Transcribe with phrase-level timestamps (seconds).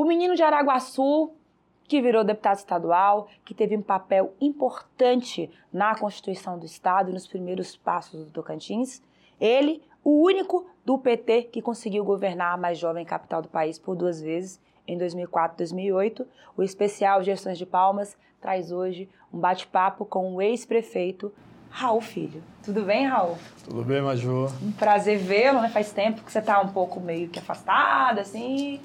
[0.00, 1.30] O menino de Araguaçu,
[1.86, 7.26] que virou deputado estadual, que teve um papel importante na Constituição do Estado e nos
[7.26, 9.02] primeiros passos do Tocantins.
[9.38, 13.94] Ele, o único do PT que conseguiu governar a mais jovem capital do país por
[13.94, 14.58] duas vezes,
[14.88, 16.26] em 2004 e 2008.
[16.56, 21.30] O especial Gestões de Palmas traz hoje um bate-papo com o ex-prefeito
[21.68, 22.42] Raul Filho.
[22.64, 23.36] Tudo bem, Raul?
[23.64, 24.50] Tudo bem, Major.
[24.62, 25.68] Um prazer vê-lo, né?
[25.68, 28.80] Faz tempo que você está um pouco meio que afastado, assim.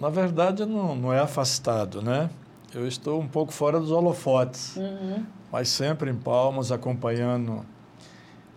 [0.00, 2.30] Na verdade, não, não é afastado, né?
[2.74, 5.26] Eu estou um pouco fora dos holofotes, uhum.
[5.52, 7.66] mas sempre em Palmas, acompanhando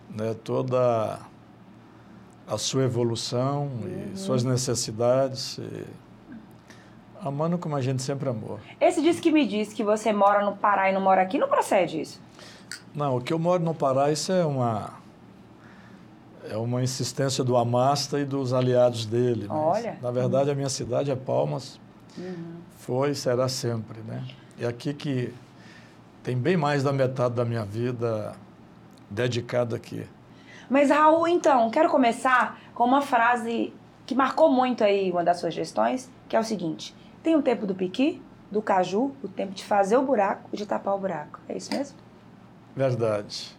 [0.08, 1.18] né, toda
[2.46, 4.12] a sua evolução uhum.
[4.14, 5.58] e suas necessidades.
[5.58, 5.84] E
[7.20, 8.58] amando como a gente sempre amou.
[8.80, 11.48] Esse diz que me diz que você mora no Pará e não mora aqui, não
[11.48, 12.20] procede isso?
[12.94, 15.03] Não, o que eu moro no Pará, isso é uma
[16.50, 19.46] é uma insistência do Amasta e dos aliados dele.
[19.48, 19.98] Olha.
[20.00, 21.80] Na verdade, a minha cidade é Palmas.
[22.16, 22.56] Uhum.
[22.76, 24.24] Foi e será sempre, né?
[24.58, 25.32] E aqui que
[26.22, 28.34] tem bem mais da metade da minha vida
[29.10, 30.06] dedicada aqui.
[30.68, 33.72] Mas, Raul, então, quero começar com uma frase
[34.06, 37.66] que marcou muito aí uma das suas gestões, que é o seguinte: tem o tempo
[37.66, 41.40] do piqui, do caju, o tempo de fazer o buraco e de tapar o buraco.
[41.48, 41.96] É isso mesmo?
[42.76, 43.56] Verdade.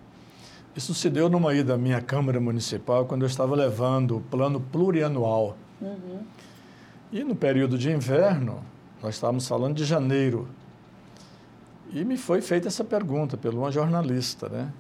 [0.75, 4.59] Isso se deu numa ida à minha Câmara Municipal quando eu estava levando o plano
[4.59, 5.55] plurianual.
[5.79, 6.19] Uhum.
[7.13, 8.61] E no período de inverno,
[9.01, 10.49] nós estávamos falando de janeiro.
[11.93, 14.73] E me foi feita essa pergunta por uma jornalista, né?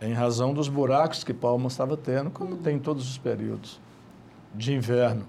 [0.00, 2.62] Em razão dos buracos que Palma estava tendo, como uhum.
[2.62, 3.80] tem em todos os períodos
[4.54, 5.26] de inverno.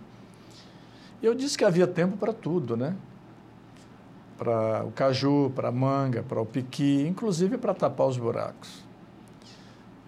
[1.20, 2.96] E eu disse que havia tempo para tudo, né?
[4.38, 8.85] Para o caju, para a manga, para o piqui, inclusive para tapar os buracos.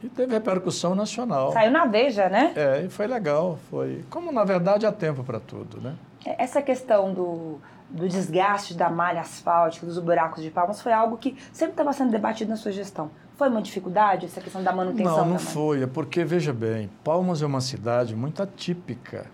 [0.04, 1.52] E teve repercussão nacional.
[1.52, 2.54] Saiu na Veja, né?
[2.56, 3.58] É, e foi legal.
[3.70, 4.06] Foi.
[4.10, 5.96] Como na verdade há tempo para tudo, né?
[6.26, 7.60] É, essa questão do,
[7.90, 12.12] do desgaste da malha asfáltica, dos buracos de palmas, foi algo que sempre estava sendo
[12.12, 13.10] debatido na sua gestão.
[13.38, 15.18] Foi uma dificuldade essa questão da manutenção?
[15.18, 15.54] Não, não também?
[15.54, 15.84] foi.
[15.84, 19.28] É porque, veja bem, Palmas é uma cidade muito atípica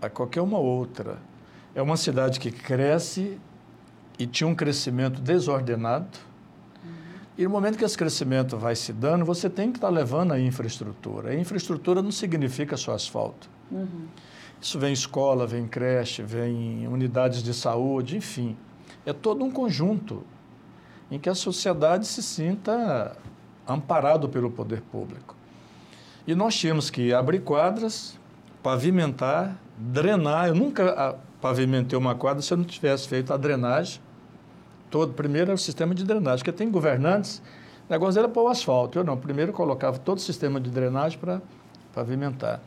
[0.00, 1.18] a qualquer uma outra.
[1.74, 3.40] É uma cidade que cresce
[4.18, 6.18] e tinha um crescimento desordenado.
[7.36, 10.40] E no momento que esse crescimento vai se dando, você tem que estar levando a
[10.40, 11.30] infraestrutura.
[11.30, 13.50] A infraestrutura não significa só asfalto.
[13.70, 14.06] Uhum.
[14.60, 18.56] Isso vem escola, vem creche, vem unidades de saúde, enfim.
[19.04, 20.22] É todo um conjunto
[21.10, 23.16] em que a sociedade se sinta
[23.66, 25.36] amparado pelo poder público.
[26.26, 28.18] E nós tínhamos que abrir quadras,
[28.62, 30.48] pavimentar, drenar.
[30.48, 34.00] Eu nunca ah, pavimentei uma quadra se eu não tivesse feito a drenagem.
[34.90, 37.42] Todo, primeiro era o sistema de drenagem, porque tem governantes,
[37.88, 38.98] o negócio era pôr o asfalto.
[38.98, 41.42] Eu não, primeiro colocava todo o sistema de drenagem para
[41.94, 42.60] pavimentar.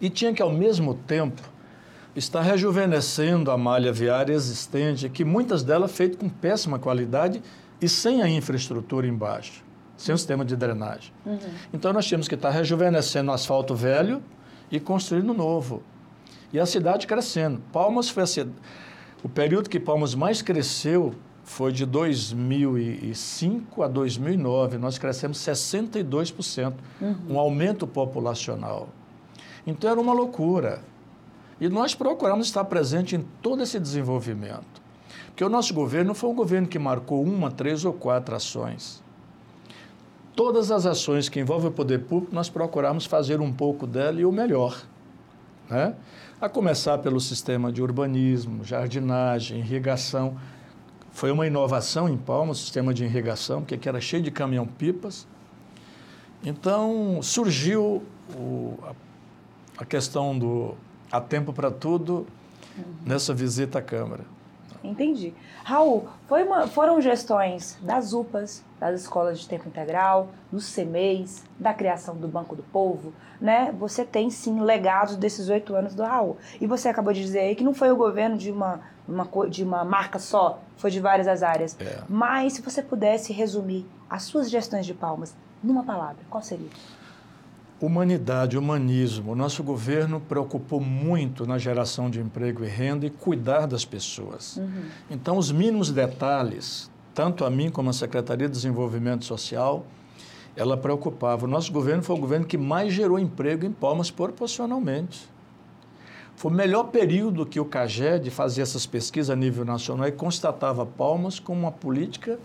[0.00, 1.42] E tinha que, ao mesmo tempo,
[2.14, 7.42] estar rejuvenescendo a malha viária existente, que muitas delas feitas com péssima qualidade
[7.80, 9.62] e sem a infraestrutura embaixo,
[9.96, 11.12] sem o sistema de drenagem.
[11.24, 11.38] Uhum.
[11.72, 14.22] Então nós tínhamos que estar rejuvenescendo o asfalto velho
[14.70, 15.82] e construindo novo.
[16.52, 17.60] E a cidade crescendo.
[17.72, 18.56] Palmas foi a cidade.
[19.22, 24.78] O período que Palmas mais cresceu foi de 2005 a 2009.
[24.78, 27.16] Nós crescemos 62%, uhum.
[27.30, 28.88] um aumento populacional.
[29.66, 30.82] Então era uma loucura.
[31.60, 34.82] E nós procuramos estar presente em todo esse desenvolvimento.
[35.28, 39.02] Porque o nosso governo foi um governo que marcou uma, três ou quatro ações.
[40.34, 44.24] Todas as ações que envolvem o poder público, nós procuramos fazer um pouco dela e
[44.24, 44.82] o melhor.
[45.70, 45.94] Né?
[46.46, 50.36] A começar pelo sistema de urbanismo, jardinagem, irrigação.
[51.10, 55.26] Foi uma inovação em Palmas, o sistema de irrigação, porque era cheio de caminhão-pipas.
[56.44, 60.76] Então, surgiu o, a, a questão do
[61.10, 62.24] há tempo para tudo
[62.78, 62.84] uhum.
[63.04, 64.22] nessa visita à Câmara.
[64.82, 65.34] Entendi.
[65.64, 72.16] Raul, uma, foram gestões das UPAs, das escolas de tempo integral, dos CMEs, da criação
[72.16, 73.74] do Banco do Povo, né?
[73.78, 76.36] Você tem sim legados desses oito anos do Raul.
[76.60, 79.64] E você acabou de dizer aí que não foi o governo de uma, uma, de
[79.64, 81.76] uma marca só, foi de várias as áreas.
[81.80, 82.02] É.
[82.08, 86.68] Mas se você pudesse resumir as suas gestões de Palmas numa palavra, qual seria?
[87.78, 89.32] Humanidade, humanismo.
[89.32, 94.56] O nosso governo preocupou muito na geração de emprego e renda e cuidar das pessoas.
[94.56, 94.84] Uhum.
[95.10, 99.84] Então, os mínimos detalhes, tanto a mim como a Secretaria de Desenvolvimento Social,
[100.56, 101.44] ela preocupava.
[101.44, 105.28] O nosso governo foi o governo que mais gerou emprego em Palmas proporcionalmente.
[106.34, 110.86] Foi o melhor período que o CAGED fazia essas pesquisas a nível nacional e constatava
[110.86, 112.38] Palmas como uma política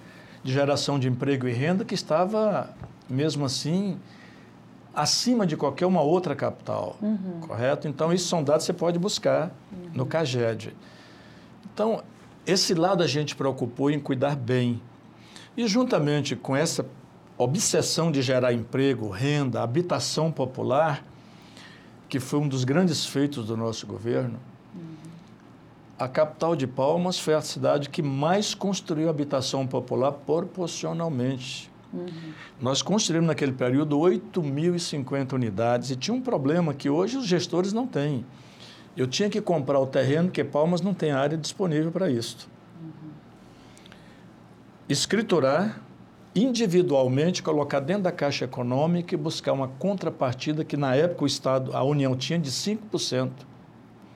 [0.44, 2.74] de geração de emprego e renda que estava,
[3.10, 3.98] mesmo assim,
[4.94, 7.42] acima de qualquer uma outra capital, uhum.
[7.42, 7.88] correto?
[7.88, 9.92] Então, isso são dados que você pode buscar uhum.
[9.94, 10.76] no CAGED.
[11.74, 12.04] Então,
[12.46, 14.82] esse lado a gente preocupou em cuidar bem.
[15.56, 16.86] E juntamente com essa
[17.38, 21.04] obsessão de gerar emprego, renda, habitação popular,
[22.10, 24.38] que foi um dos grandes feitos do nosso governo,
[25.98, 31.71] a capital de Palmas foi a cidade que mais construiu habitação popular proporcionalmente.
[31.94, 32.08] Uhum.
[32.60, 37.86] Nós construímos naquele período 8.050 unidades e tinha um problema que hoje os gestores não
[37.86, 38.26] têm.
[38.96, 42.50] Eu tinha que comprar o terreno, porque Palmas não tem área disponível para isso.
[42.82, 43.10] Uhum.
[44.88, 45.82] Escriturar,
[46.36, 51.76] individualmente, colocar dentro da Caixa Econômica e buscar uma contrapartida que, na época, o Estado,
[51.76, 53.32] a União tinha de 5%.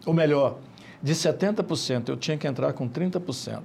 [0.05, 0.59] Ou melhor,
[1.01, 3.61] de 70%, eu tinha que entrar com 30%.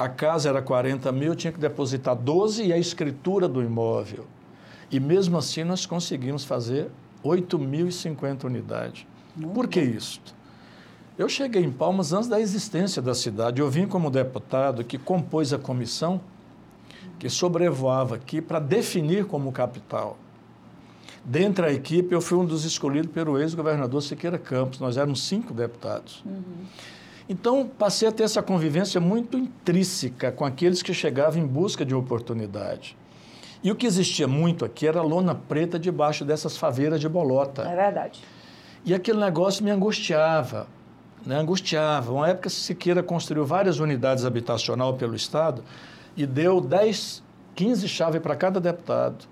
[0.00, 4.24] A casa era 40 mil, eu tinha que depositar 12 e a escritura do imóvel.
[4.90, 6.90] E mesmo assim nós conseguimos fazer
[7.22, 9.06] 8.050 unidades.
[9.36, 10.18] Muito Por que isso?
[11.18, 13.60] Eu cheguei em Palmas antes da existência da cidade.
[13.60, 16.18] Eu vim como deputado que compôs a comissão
[17.18, 20.16] que sobrevoava aqui para definir como capital.
[21.22, 24.80] Dentre a equipe, eu fui um dos escolhidos pelo ex-governador Siqueira Campos.
[24.80, 26.22] Nós éramos cinco deputados.
[26.24, 26.64] Uhum.
[27.30, 31.94] Então, passei a ter essa convivência muito intrínseca com aqueles que chegavam em busca de
[31.94, 32.98] oportunidade.
[33.62, 37.62] E o que existia muito aqui era lona preta debaixo dessas faveiras de bolota.
[37.62, 38.20] É verdade.
[38.84, 40.66] E aquele negócio me angustiava,
[41.24, 41.36] né?
[41.36, 42.12] angustiava.
[42.12, 45.62] Uma época, Siqueira construiu várias unidades habitacional pelo Estado
[46.16, 47.22] e deu 10,
[47.54, 49.26] 15 chaves para cada deputado.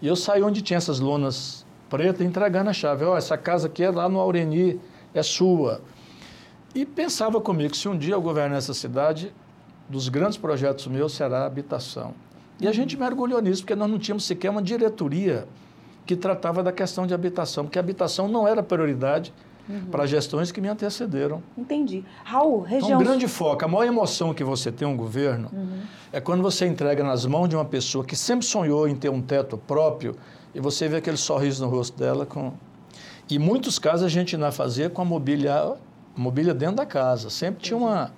[0.00, 3.04] E eu saí onde tinha essas lonas pretas entregando a chave.
[3.04, 4.80] Ó, oh, essa casa aqui é lá no Aureni,
[5.12, 5.82] é sua.
[6.74, 9.32] E pensava comigo, se um dia eu governar essa cidade,
[9.88, 12.14] dos grandes projetos meus será a habitação.
[12.60, 15.46] E a gente mergulhou nisso, porque nós não tínhamos sequer uma diretoria
[16.06, 19.32] que tratava da questão de habitação, porque a habitação não era prioridade
[19.68, 19.86] uhum.
[19.86, 21.42] para gestões que me antecederam.
[21.56, 22.04] Entendi.
[22.24, 22.88] Raul, região...
[22.88, 25.80] Então, um grande foco, a maior emoção que você tem um governo uhum.
[26.12, 29.22] é quando você entrega nas mãos de uma pessoa que sempre sonhou em ter um
[29.22, 30.14] teto próprio
[30.54, 32.52] e você vê aquele sorriso no rosto dela com...
[33.28, 35.74] E muitos casos a gente ainda fazia com a mobília,
[36.16, 37.30] mobília dentro da casa.
[37.30, 38.12] Sempre tinha uma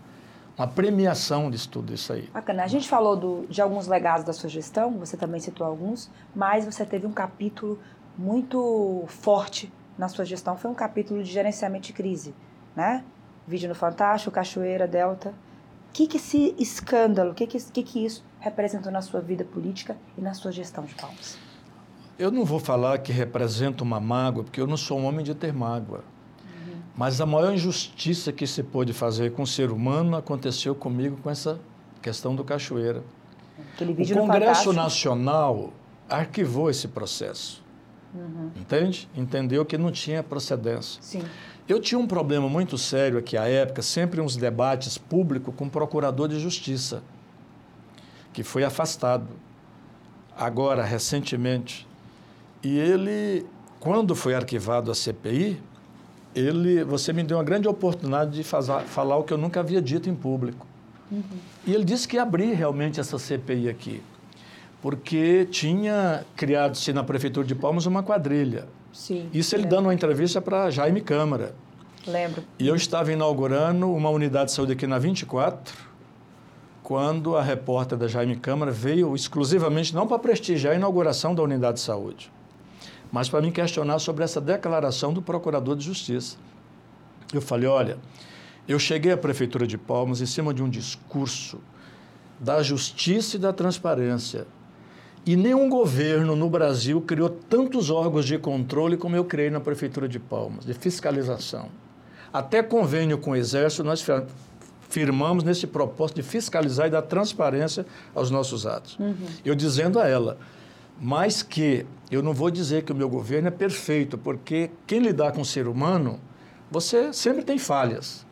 [0.56, 2.30] uma premiação de tudo isso aí.
[2.32, 2.64] Bacana.
[2.64, 6.64] A gente falou do, de alguns legados da sua gestão, você também citou alguns, mas
[6.64, 7.78] você teve um capítulo
[8.16, 12.34] muito forte na sua gestão, foi um capítulo de gerenciamento de crise,
[12.74, 13.04] né?
[13.46, 15.30] Vídeo no Fantástico, Cachoeira, Delta.
[15.88, 19.44] O que, que esse escândalo, o que, que, que, que isso representou na sua vida
[19.44, 21.38] política e na sua gestão de Palmas?
[22.18, 25.34] Eu não vou falar que representa uma mágoa, porque eu não sou um homem de
[25.34, 26.02] ter mágoa.
[26.96, 31.28] Mas a maior injustiça que se pôde fazer com o ser humano aconteceu comigo com
[31.28, 31.60] essa
[32.00, 33.02] questão do Cachoeira.
[33.80, 35.72] o Congresso Nacional
[36.08, 37.62] arquivou esse processo.
[38.14, 38.50] Uhum.
[38.56, 39.08] Entende?
[39.14, 41.02] Entendeu que não tinha procedência.
[41.02, 41.22] Sim.
[41.68, 45.70] Eu tinha um problema muito sério aqui à época, sempre uns debates públicos com o
[45.70, 47.02] procurador de justiça,
[48.32, 49.26] que foi afastado
[50.34, 51.86] agora, recentemente.
[52.62, 53.44] E ele,
[53.80, 55.60] quando foi arquivado a CPI,
[56.36, 59.80] ele, você me deu uma grande oportunidade de fazer, falar o que eu nunca havia
[59.80, 60.66] dito em público.
[61.10, 61.22] Uhum.
[61.66, 64.02] E ele disse que ia abrir realmente essa CPI aqui,
[64.82, 68.66] porque tinha criado-se na Prefeitura de Palmas uma quadrilha.
[68.92, 71.54] Sim, Isso ele dando uma entrevista para Jaime Câmara.
[72.06, 72.42] Lembro.
[72.58, 75.74] E eu estava inaugurando uma unidade de saúde aqui na 24,
[76.82, 81.78] quando a repórter da Jaime Câmara veio exclusivamente, não para prestigiar a inauguração da unidade
[81.78, 82.30] de saúde,
[83.16, 86.36] mas para me questionar sobre essa declaração do Procurador de Justiça.
[87.32, 87.96] Eu falei: olha,
[88.68, 91.58] eu cheguei à Prefeitura de Palmas em cima de um discurso
[92.38, 94.46] da justiça e da transparência.
[95.24, 100.06] E nenhum governo no Brasil criou tantos órgãos de controle como eu criei na Prefeitura
[100.06, 101.70] de Palmas, de fiscalização.
[102.30, 104.04] Até convênio com o Exército nós
[104.90, 108.98] firmamos nesse propósito de fiscalizar e dar transparência aos nossos atos.
[108.98, 109.16] Uhum.
[109.42, 110.36] Eu dizendo a ela,
[111.00, 115.32] mas que eu não vou dizer que o meu governo é perfeito, porque quem lidar
[115.32, 116.20] com o ser humano,
[116.70, 118.24] você sempre tem falhas.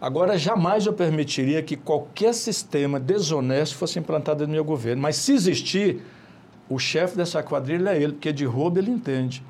[0.00, 5.02] Agora, jamais eu permitiria que qualquer sistema desonesto fosse implantado no meu governo.
[5.02, 6.02] Mas se existir,
[6.68, 9.42] o chefe dessa quadrilha é ele, porque de roubo ele entende.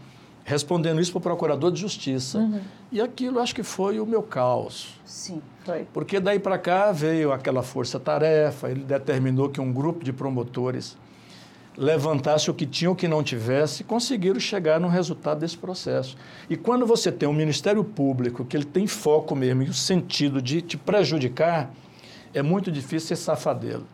[0.45, 2.39] Respondendo isso para o procurador de justiça.
[2.39, 2.61] Uhum.
[2.91, 4.99] E aquilo acho que foi o meu caos.
[5.05, 5.87] Sim, foi.
[5.93, 10.97] Porque daí para cá veio aquela força-tarefa, ele determinou que um grupo de promotores
[11.79, 16.17] levantasse o que tinha ou o que não tivesse, conseguiram chegar no resultado desse processo.
[16.51, 20.43] E quando você tem um Ministério Público que ele tem foco mesmo e o sentido
[20.43, 21.71] de te prejudicar,
[22.35, 23.87] é muito difícil ser safadelo.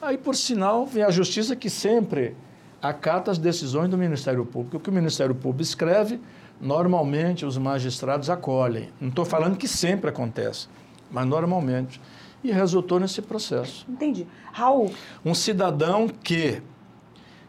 [0.00, 2.36] Aí, por sinal, vem a Justiça que sempre
[2.82, 4.76] acata as decisões do Ministério Público.
[4.76, 6.20] O que o Ministério Público escreve,
[6.60, 8.90] normalmente os magistrados acolhem.
[9.00, 10.68] Não estou falando que sempre acontece.
[11.10, 12.00] mas normalmente.
[12.42, 13.84] E resultou nesse processo.
[13.88, 14.26] Entendi.
[14.52, 14.90] Raul.
[15.24, 16.62] Um cidadão que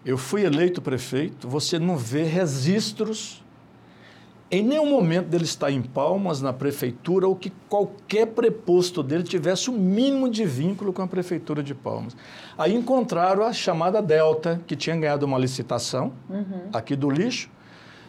[0.05, 3.41] eu fui eleito prefeito, você não vê registros
[4.51, 9.69] em nenhum momento dele estar em Palmas, na prefeitura, ou que qualquer preposto dele tivesse
[9.69, 12.17] o mínimo de vínculo com a prefeitura de Palmas.
[12.57, 16.67] Aí encontraram a chamada Delta, que tinha ganhado uma licitação uhum.
[16.73, 17.49] aqui do lixo,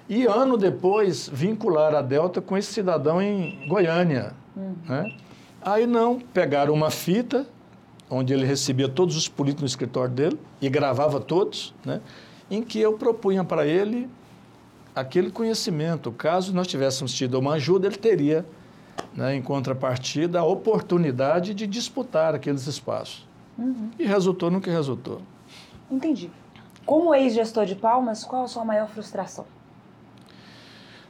[0.09, 4.33] e ano depois vincularam a Delta com esse cidadão em Goiânia.
[4.57, 4.75] Uhum.
[4.89, 5.17] Né?
[5.63, 7.47] Aí não, pegaram uma fita,
[8.14, 12.02] onde ele recebia todos os políticos no escritório dele e gravava todos, né?
[12.50, 14.09] em que eu propunha para ele
[14.95, 16.12] aquele conhecimento.
[16.12, 18.45] Caso nós tivéssemos tido uma ajuda, ele teria,
[19.14, 23.26] né, em contrapartida, a oportunidade de disputar aqueles espaços.
[23.57, 23.90] Uhum.
[23.99, 25.23] E resultou no que resultou.
[25.90, 26.31] Entendi.
[26.85, 29.47] Como ex-gestor de Palmas, qual a sua maior frustração?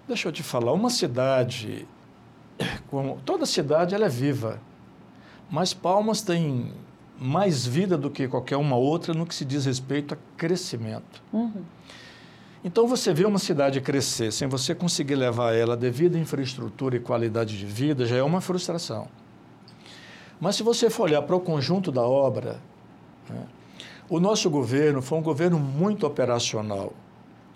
[0.06, 1.88] Deixa eu te falar, uma cidade,
[2.88, 4.60] como toda cidade, ela é viva,
[5.50, 6.72] mas Palmas tem
[7.22, 11.22] mais vida do que qualquer uma outra no que se diz respeito a crescimento.
[11.32, 11.62] Uhum.
[12.64, 17.00] Então, você vê uma cidade crescer sem você conseguir levar ela devido à infraestrutura e
[17.00, 19.08] qualidade de vida, já é uma frustração.
[20.40, 22.60] Mas se você for olhar para o conjunto da obra,
[23.28, 23.46] né,
[24.08, 26.92] o nosso governo foi um governo muito operacional,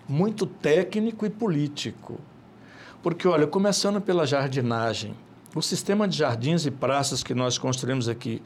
[0.07, 2.19] muito técnico e político.
[3.03, 5.13] Porque, olha, começando pela jardinagem,
[5.53, 8.41] o sistema de jardins e praças que nós construímos aqui,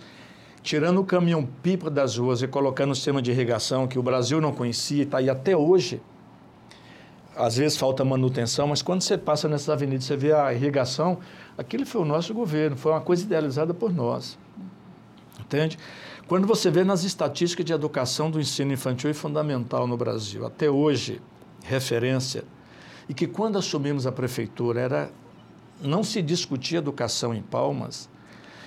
[0.64, 4.54] tirando o caminhão-pipa das ruas e colocando o sistema de irrigação que o Brasil não
[4.54, 6.02] conhecia e está aí até hoje,
[7.36, 11.20] às vezes falta manutenção, mas quando você passa nessas avenidas, você vê a irrigação,
[11.58, 14.38] aquilo foi o nosso governo, foi uma coisa idealizada por nós.
[15.40, 15.80] Entende?
[16.28, 20.70] Quando você vê nas estatísticas de educação do ensino infantil e fundamental no Brasil, até
[20.70, 21.22] hoje,
[21.64, 22.44] referência,
[23.10, 25.12] e que quando assumimos a prefeitura era
[25.82, 28.10] não se discutia educação em Palmas,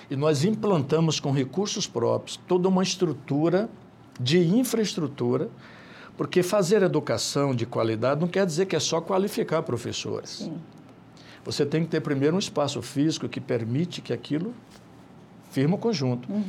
[0.09, 3.69] e nós implantamos com recursos próprios toda uma estrutura
[4.19, 5.49] de infraestrutura
[6.17, 10.29] porque fazer educação de qualidade não quer dizer que é só qualificar professores.
[10.29, 10.57] Sim.
[11.43, 14.53] Você tem que ter primeiro um espaço físico que permite que aquilo
[15.51, 16.31] firme o conjunto.
[16.31, 16.43] Uhum.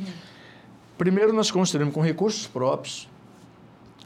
[0.97, 3.07] Primeiro nós construímos com recursos próprios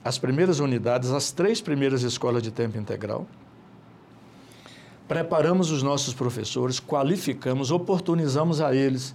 [0.03, 3.27] as primeiras unidades, as três primeiras escolas de tempo integral.
[5.08, 9.13] Preparamos os nossos professores, qualificamos, oportunizamos a eles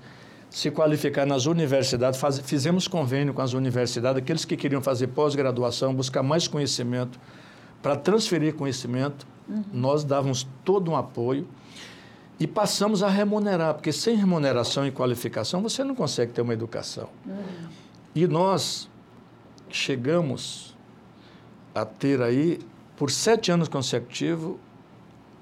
[0.50, 5.94] se qualificar nas universidades, faz, fizemos convênio com as universidades, aqueles que queriam fazer pós-graduação,
[5.94, 7.18] buscar mais conhecimento,
[7.82, 9.62] para transferir conhecimento, uhum.
[9.72, 11.46] nós dávamos todo um apoio
[12.38, 17.08] e passamos a remunerar, porque sem remuneração e qualificação você não consegue ter uma educação.
[17.24, 17.68] Uhum.
[18.14, 18.88] E nós
[19.68, 20.74] chegamos
[21.74, 22.58] a ter aí,
[22.96, 24.56] por sete anos consecutivos,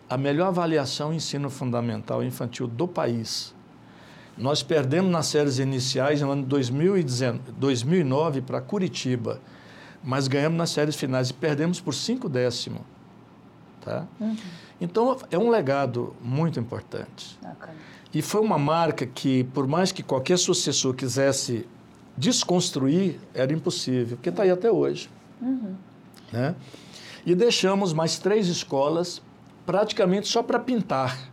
[0.09, 3.54] a melhor avaliação em ensino fundamental infantil do país.
[4.37, 9.41] Nós perdemos nas séries iniciais no ano de 2009 para Curitiba,
[10.03, 12.83] mas ganhamos nas séries finais e perdemos por cinco décimos.
[13.81, 14.07] Tá?
[14.21, 14.37] Uhum.
[14.81, 17.39] Então, é um legado muito importante.
[18.13, 21.67] E foi uma marca que, por mais que qualquer sucessor quisesse
[22.17, 25.09] desconstruir, era impossível, porque está aí até hoje.
[25.41, 25.75] Uhum.
[26.33, 26.55] Né?
[27.25, 29.23] E deixamos mais três escolas
[29.65, 31.31] praticamente só para pintar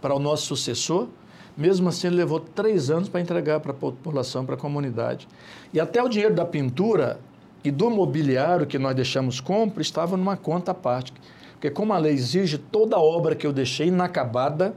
[0.00, 1.08] para o nosso sucessor,
[1.56, 5.28] mesmo assim, ele levou três anos para entregar para a população, para a comunidade.
[5.72, 7.18] E até o dinheiro da pintura
[7.62, 11.12] e do mobiliário que nós deixamos compra estava numa conta à parte.
[11.52, 14.74] Porque como a lei exige, toda a obra que eu deixei inacabada,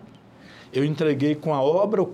[0.72, 2.06] eu entreguei com a obra, o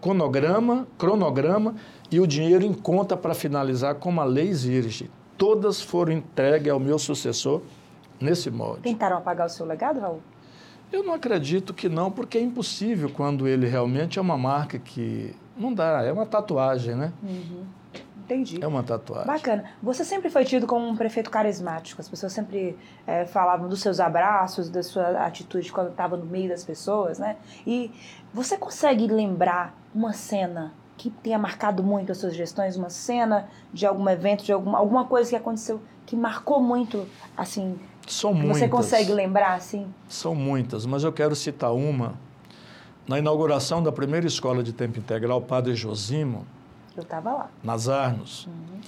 [0.00, 1.74] cronograma, cronograma
[2.10, 5.10] e o dinheiro em conta para finalizar, como a lei exige.
[5.36, 7.60] Todas foram entregues ao meu sucessor
[8.20, 8.82] nesse molde.
[8.82, 10.20] Tentaram apagar o seu legado, Raul?
[10.92, 15.34] Eu não acredito que não, porque é impossível quando ele realmente é uma marca que
[15.56, 17.12] não dá, é uma tatuagem, né?
[17.22, 17.64] Uhum.
[18.24, 18.58] Entendi.
[18.62, 19.26] É uma tatuagem.
[19.26, 19.64] Bacana.
[19.82, 22.00] Você sempre foi tido como um prefeito carismático.
[22.00, 22.76] As pessoas sempre
[23.06, 27.36] é, falavam dos seus abraços, da sua atitude quando estava no meio das pessoas, né?
[27.66, 27.90] E
[28.32, 32.76] você consegue lembrar uma cena que tenha marcado muito as suas gestões?
[32.76, 37.78] Uma cena de algum evento, de alguma, alguma coisa que aconteceu que marcou muito, assim,
[38.06, 38.58] são muitas.
[38.58, 39.86] Você consegue lembrar, assim?
[40.08, 42.14] São muitas, mas eu quero citar uma.
[43.06, 46.46] Na inauguração da primeira escola de tempo integral, Padre Josimo.
[46.96, 47.50] Eu estava lá.
[47.62, 48.46] Nas Arnos.
[48.46, 48.80] Uhum.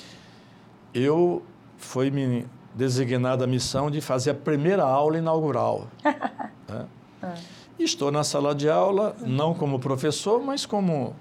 [0.95, 1.43] Eu
[1.77, 5.87] fui me designada a missão de fazer a primeira aula inaugural.
[6.05, 6.87] né?
[7.23, 7.35] uhum.
[7.79, 11.15] Estou na sala de aula, não como professor, mas como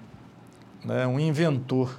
[0.82, 1.98] né, um inventor.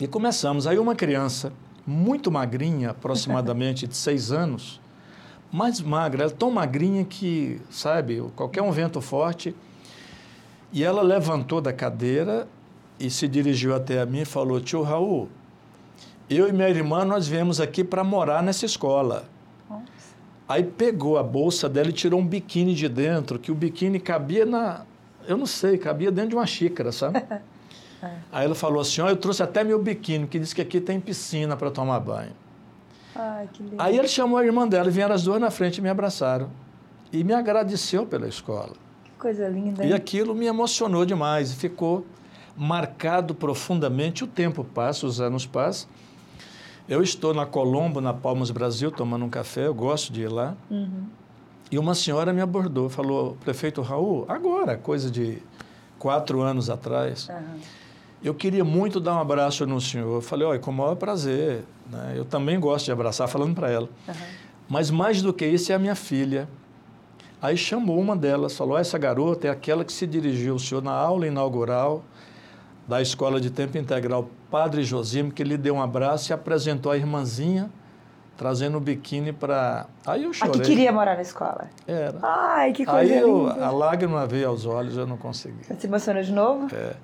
[0.00, 0.66] E começamos.
[0.66, 1.52] Aí uma criança
[1.86, 4.80] muito magrinha, aproximadamente de seis anos,
[5.52, 9.54] mais magra, ela é tão magrinha que, sabe, qualquer um vento forte.
[10.72, 12.48] E ela levantou da cadeira
[12.98, 15.28] e se dirigiu até a mim e falou: Tio Raul,
[16.30, 19.24] eu e minha irmã nós viemos aqui para morar nessa escola.
[19.68, 19.82] Nossa.
[20.48, 24.46] Aí pegou a bolsa dela e tirou um biquíni de dentro, que o biquíni cabia
[24.46, 24.86] na.
[25.28, 27.22] Eu não sei, cabia dentro de uma xícara, sabe?
[28.02, 28.14] é.
[28.30, 31.00] Aí ela falou assim: oh, eu trouxe até meu biquíni, que diz que aqui tem
[31.00, 32.32] piscina para tomar banho.
[33.14, 33.76] Ai, que lindo.
[33.78, 36.50] Aí ele chamou a irmã dela e vieram as duas na frente e me abraçaram.
[37.12, 38.72] E me agradeceu pela escola.
[39.04, 39.84] Que coisa linda.
[39.84, 39.90] Hein?
[39.90, 42.06] E aquilo me emocionou demais e ficou
[42.56, 44.24] marcado profundamente.
[44.24, 45.88] O tempo passa, os anos passam.
[46.88, 50.56] Eu estou na Colombo, na Palmas Brasil, tomando um café, eu gosto de ir lá.
[50.70, 51.04] Uhum.
[51.70, 55.38] E uma senhora me abordou, falou, prefeito Raul, agora, coisa de
[55.98, 57.60] quatro anos atrás, uhum.
[58.24, 60.16] Eu queria muito dar um abraço no senhor.
[60.16, 61.64] Eu falei, olha, com o maior prazer.
[61.90, 62.14] Né?
[62.16, 63.88] Eu também gosto de abraçar, falando para ela.
[64.06, 64.14] Uhum.
[64.68, 66.48] Mas mais do que isso é a minha filha.
[67.40, 70.92] Aí chamou uma delas, falou, essa garota é aquela que se dirigiu ao senhor na
[70.92, 72.04] aula inaugural
[72.86, 76.96] da Escola de Tempo Integral Padre Josimo, que lhe deu um abraço e apresentou a
[76.96, 77.68] irmãzinha,
[78.36, 79.86] trazendo o biquíni para...
[80.06, 80.54] Aí eu chorei.
[80.54, 81.68] A que queria morar na escola.
[81.86, 82.18] Era.
[82.22, 85.64] Ai, que coisa Aí eu, a lágrima veio aos olhos, eu não consegui.
[85.64, 86.74] Você se emocionou de novo?
[86.74, 86.94] É.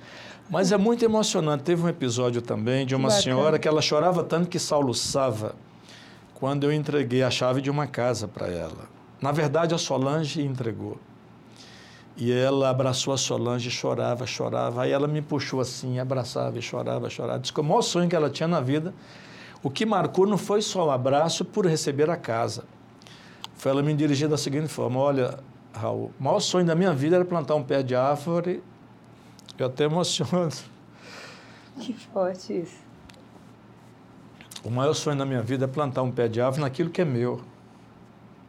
[0.51, 1.63] Mas é muito emocionante.
[1.63, 5.55] Teve um episódio também de uma senhora que ela chorava tanto que soluçava
[6.35, 8.89] quando eu entreguei a chave de uma casa para ela.
[9.21, 10.97] Na verdade, a Solange entregou.
[12.17, 14.83] E ela abraçou a Solange, chorava, chorava.
[14.83, 17.39] Aí ela me puxou assim, abraçava e chorava, chorava.
[17.41, 18.95] Disse que o maior sonho que ela tinha na vida,
[19.63, 22.65] o que marcou não foi só o abraço por receber a casa.
[23.55, 25.41] Foi ela me dirigir da seguinte forma: Olha,
[25.75, 28.63] Raul, o maior sonho da minha vida era plantar um pé de árvore.
[29.59, 30.51] Eu até emociono.
[31.81, 32.79] Que forte isso.
[34.65, 37.05] O maior sonho da minha vida é plantar um pé de árvore naquilo que é
[37.05, 37.41] meu.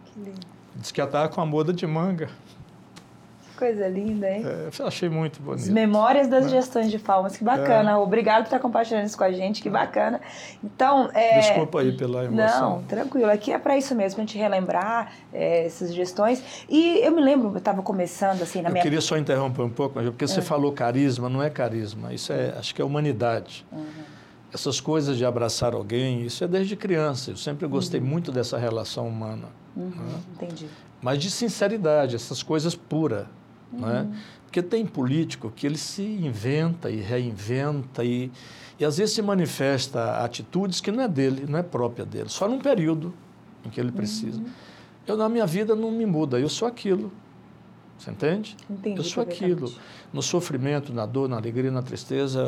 [0.05, 0.47] Que lindo.
[0.75, 2.29] Diz que ela estava com a muda de manga.
[3.59, 4.41] Coisa linda, hein?
[4.45, 5.63] É, eu achei muito bonito.
[5.63, 6.47] As memórias das é.
[6.49, 7.91] gestões de Palmas, que bacana.
[7.91, 7.95] É.
[7.97, 10.21] Obrigado por estar compartilhando isso com a gente, que bacana.
[10.63, 11.41] Então, é...
[11.41, 12.77] Desculpa aí pela emoção.
[12.77, 13.29] Não, tranquilo.
[13.29, 16.41] Aqui é para isso mesmo, a gente relembrar é, essas gestões.
[16.69, 18.79] E eu me lembro, eu estava começando assim na eu minha...
[18.79, 20.41] Eu queria só interromper um pouco, porque você é.
[20.41, 22.13] falou carisma, não é carisma.
[22.13, 23.67] Isso é, acho que é humanidade.
[23.73, 23.83] Uhum.
[24.53, 27.31] Essas coisas de abraçar alguém, isso é desde criança.
[27.31, 28.05] Eu sempre gostei uhum.
[28.05, 29.49] muito dessa relação humana.
[29.75, 29.89] Uhum.
[29.89, 30.19] Né?
[30.35, 30.69] Entendi.
[31.01, 33.27] Mas de sinceridade, essas coisas puras.
[33.71, 33.79] Uhum.
[33.79, 34.19] Né?
[34.45, 38.31] Porque tem político que ele se inventa e reinventa e,
[38.79, 42.47] e às vezes se manifesta atitudes que não é dele, não é própria dele, só
[42.47, 43.13] num período
[43.63, 44.39] em que ele precisa.
[44.39, 44.47] Uhum.
[45.05, 47.11] Eu, na minha vida, não me muda, eu sou aquilo.
[47.97, 48.55] Você entende?
[48.69, 49.73] Entendi, eu sou aquilo.
[50.13, 52.43] No sofrimento, na dor, na alegria, na tristeza,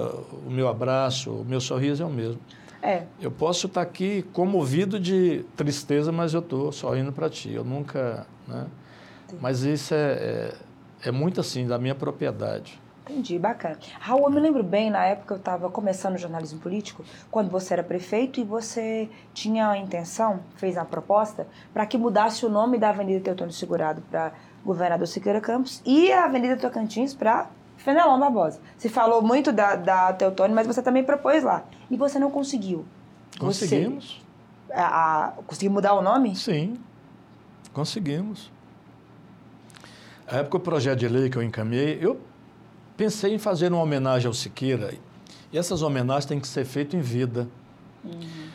[0.47, 2.39] o meu abraço, o meu sorriso é o mesmo.
[2.81, 3.03] É.
[3.21, 7.51] Eu posso estar aqui comovido de tristeza, mas eu estou sorrindo para ti.
[7.51, 8.25] Eu nunca.
[8.47, 8.65] Né?
[9.39, 10.53] Mas isso é, é
[11.03, 12.79] é muito assim, da minha propriedade.
[13.03, 13.77] Entendi, bacana.
[13.99, 17.73] Raul, eu me lembro bem, na época eu estava começando o jornalismo político, quando você
[17.73, 22.77] era prefeito e você tinha a intenção, fez a proposta, para que mudasse o nome
[22.77, 24.31] da Avenida Teotônio Segurado para
[24.63, 28.59] Governador Siqueira Campos e a Avenida Tocantins para Fenelon Barbosa.
[28.77, 31.65] Você falou muito da, da Teotônio, mas você também propôs lá.
[31.89, 32.85] E você não conseguiu.
[33.39, 34.21] Conseguimos.
[34.67, 36.35] Você, a, a, conseguiu mudar o nome?
[36.35, 36.77] Sim,
[37.73, 38.51] conseguimos.
[40.31, 42.17] A época o projeto de lei que eu encaminhei, eu
[42.95, 44.93] pensei em fazer uma homenagem ao Siqueira.
[45.51, 47.49] E essas homenagens têm que ser feitas em vida.
[48.01, 48.47] Uhum.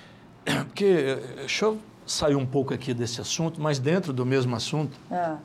[0.65, 4.97] Porque, deixa eu sair um pouco aqui desse assunto, mas dentro do mesmo assunto.
[5.11, 5.37] Ah.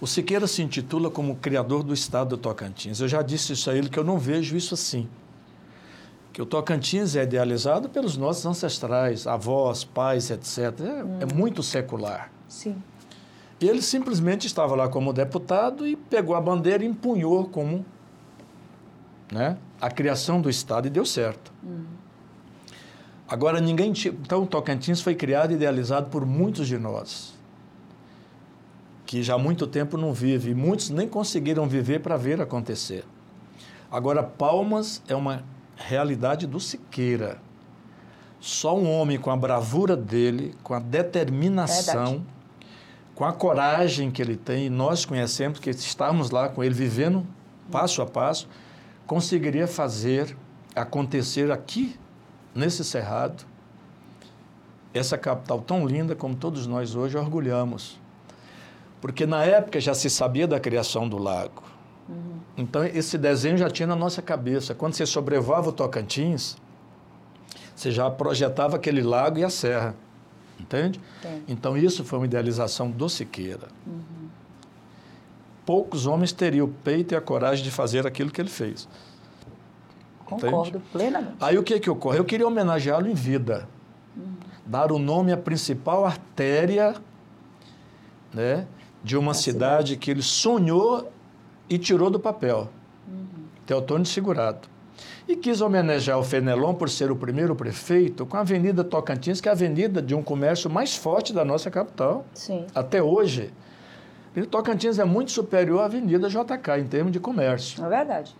[0.00, 3.00] O Siqueira se intitula como criador do estado do Tocantins.
[3.00, 5.06] Eu já disse isso a ele, que eu não vejo isso assim.
[6.32, 10.58] Que o Tocantins é idealizado pelos nossos ancestrais, avós, pais, etc.
[10.58, 11.18] É, hum.
[11.20, 12.32] é muito secular.
[12.48, 12.82] Sim.
[13.60, 17.84] E ele simplesmente estava lá como deputado e pegou a bandeira e empunhou como
[19.30, 21.52] né, a criação do Estado e deu certo.
[21.62, 21.84] Uhum.
[23.28, 23.92] Agora, ninguém.
[24.06, 27.34] Então, Tocantins foi criado e idealizado por muitos de nós,
[29.04, 33.04] que já há muito tempo não vivem, e muitos nem conseguiram viver para ver acontecer.
[33.92, 35.44] Agora, Palmas é uma
[35.76, 37.38] realidade do Siqueira.
[38.40, 42.04] Só um homem com a bravura dele, com a determinação.
[42.04, 42.39] Verdade
[43.20, 47.26] com a coragem que ele tem, e nós conhecemos, que estamos lá com ele, vivendo
[47.70, 48.48] passo a passo,
[49.06, 50.34] conseguiria fazer
[50.74, 52.00] acontecer aqui,
[52.54, 53.44] nesse Cerrado,
[54.94, 58.00] essa capital tão linda como todos nós hoje orgulhamos.
[59.02, 61.62] Porque na época já se sabia da criação do lago.
[62.08, 62.38] Uhum.
[62.56, 64.74] Então esse desenho já tinha na nossa cabeça.
[64.74, 66.56] Quando você sobrevoava o Tocantins,
[67.76, 69.94] você já projetava aquele lago e a serra.
[70.60, 71.00] Entende?
[71.24, 71.38] É.
[71.48, 73.68] Então, isso foi uma idealização do Siqueira.
[73.86, 74.28] Uhum.
[75.64, 78.88] poucos homens teriam o peito e a coragem de fazer aquilo que ele fez.
[80.24, 80.84] Concordo Entende?
[80.92, 81.36] plenamente.
[81.40, 82.18] Aí o que que ocorre?
[82.18, 83.68] Eu queria homenageá-lo em vida.
[84.16, 84.34] Uhum.
[84.66, 86.94] Dar o nome à principal artéria
[88.32, 88.66] né,
[89.02, 91.10] de uma cidade, cidade, que ele sonhou
[91.68, 92.68] e tirou do papel.
[93.08, 93.44] Uhum.
[93.66, 94.68] Teotônio Segurado.
[95.30, 99.48] E quis homenagear o Fenelon por ser o primeiro prefeito com a Avenida Tocantins, que
[99.48, 102.26] é a avenida de um comércio mais forte da nossa capital.
[102.34, 102.66] Sim.
[102.74, 103.52] Até hoje.
[104.34, 107.84] E Tocantins é muito superior à Avenida JK em termos de comércio.
[107.84, 108.34] É verdade.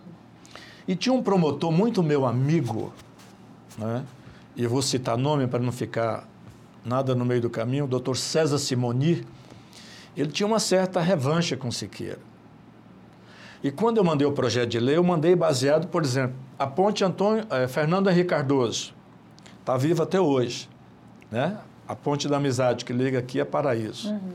[0.85, 2.91] E tinha um promotor muito meu amigo,
[3.77, 4.03] né?
[4.53, 6.27] e eu vou citar nome para não ficar
[6.83, 9.25] nada no meio do caminho, o doutor César Simoni.
[10.17, 12.19] Ele tinha uma certa revanche com Siqueira.
[13.63, 17.03] E quando eu mandei o projeto de lei, eu mandei baseado, por exemplo, a ponte
[17.03, 18.93] Antônio, eh, Fernando Henrique Cardoso,
[19.59, 20.67] está viva até hoje,
[21.29, 21.57] né?
[21.87, 24.09] A ponte da amizade que liga aqui a Paraíso.
[24.09, 24.33] Uhum.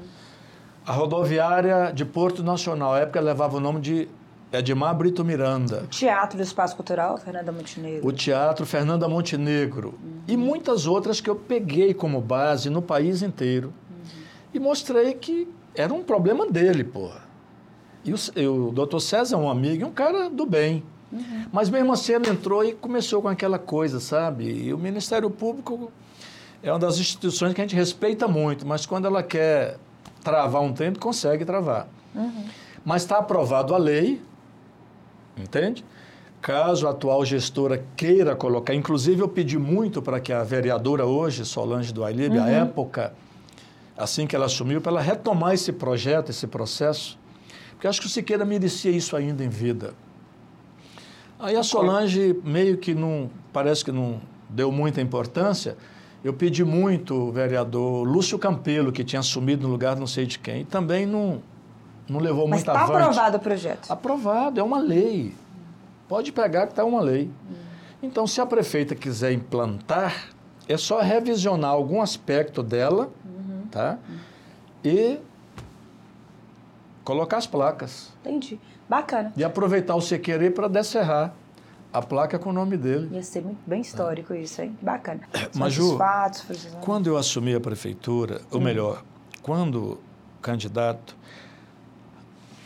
[0.86, 4.08] A rodoviária de Porto Nacional, à época levava o nome de
[4.52, 5.82] Edmar Brito Miranda.
[5.82, 8.06] O Teatro do Espaço Cultural, Fernanda Montenegro.
[8.06, 9.88] O Teatro Fernanda Montenegro.
[9.88, 10.20] Uhum.
[10.28, 13.74] E muitas outras que eu peguei como base no país inteiro.
[13.90, 14.22] Uhum.
[14.54, 17.25] E mostrei que era um problema dele, porra.
[18.06, 20.82] E o, o doutor César é um amigo e um cara do bem.
[21.12, 21.46] Uhum.
[21.52, 24.44] Mas mesmo assim ele entrou e começou com aquela coisa, sabe?
[24.44, 25.90] E o Ministério Público
[26.62, 29.78] é uma das instituições que a gente respeita muito, mas quando ela quer
[30.22, 31.88] travar um tempo, consegue travar.
[32.14, 32.44] Uhum.
[32.84, 34.20] Mas está aprovado a lei,
[35.36, 35.84] entende?
[36.40, 41.44] Caso a atual gestora queira colocar, inclusive eu pedi muito para que a vereadora hoje,
[41.44, 42.42] Solange do Ailib, uhum.
[42.44, 43.12] à época,
[43.96, 47.18] assim que ela assumiu, para ela retomar esse projeto, esse processo,
[47.76, 49.92] porque acho que o Siqueira merecia isso ainda em vida.
[51.38, 55.76] Aí a Solange meio que não, parece que não deu muita importância.
[56.24, 60.38] Eu pedi muito o vereador Lúcio Campelo, que tinha assumido no lugar não sei de
[60.38, 61.42] quem, e também não,
[62.08, 63.02] não levou Mas muito tá avante.
[63.02, 63.90] aprovado o projeto?
[63.90, 65.34] Aprovado, é uma lei.
[66.08, 67.30] Pode pegar que está uma lei.
[67.50, 67.54] Hum.
[68.02, 70.30] Então, se a prefeita quiser implantar,
[70.66, 73.66] é só revisionar algum aspecto dela, uhum.
[73.70, 73.98] tá?
[74.82, 75.18] E
[77.06, 78.12] Colocar as placas.
[78.20, 78.58] Entendi.
[78.88, 79.32] Bacana.
[79.36, 81.32] E aproveitar o CQR para descerrar
[81.92, 83.08] a placa com o nome dele.
[83.12, 84.40] Ia ser muito bem histórico é.
[84.40, 84.76] isso, hein?
[84.82, 85.20] Bacana.
[85.54, 88.64] Mas, Ju, fatos, quando eu assumi a prefeitura, ou hum.
[88.64, 89.04] melhor,
[89.40, 90.00] quando
[90.42, 91.16] candidato,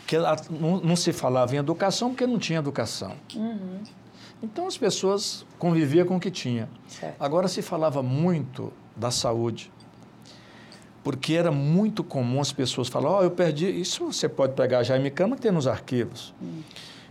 [0.07, 0.17] que
[0.49, 3.13] não, não, se falava em educação porque não tinha educação.
[3.35, 3.83] Uhum.
[4.41, 6.67] Então as pessoas conviviam com o que tinha.
[6.87, 7.15] Certo.
[7.19, 9.71] Agora se falava muito da saúde
[11.03, 14.83] porque era muito comum as pessoas falar, ó, oh, eu perdi, isso você pode pegar
[14.83, 16.33] Jaime Cama que tem nos arquivos.
[16.41, 16.61] Hum.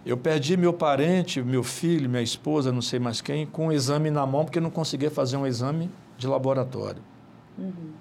[0.04, 4.10] Eu perdi meu parente, meu filho, minha esposa, não sei mais quem, com um exame
[4.10, 7.02] na mão porque não conseguia fazer um exame de laboratório.
[7.58, 7.92] Uhum.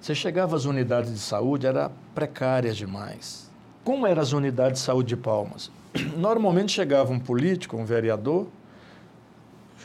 [0.00, 3.50] Você chegava às unidades de saúde, era precária demais.
[3.84, 5.70] Como eram as unidades de saúde de Palmas?
[6.16, 8.46] Normalmente chegava um político, um vereador,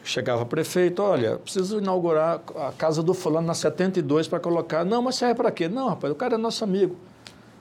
[0.05, 4.85] chegava prefeito, olha, preciso inaugurar a casa do fulano na 72 para colocar.
[4.85, 5.67] Não, mas serve para quê?
[5.67, 6.95] Não, rapaz, o cara é nosso amigo.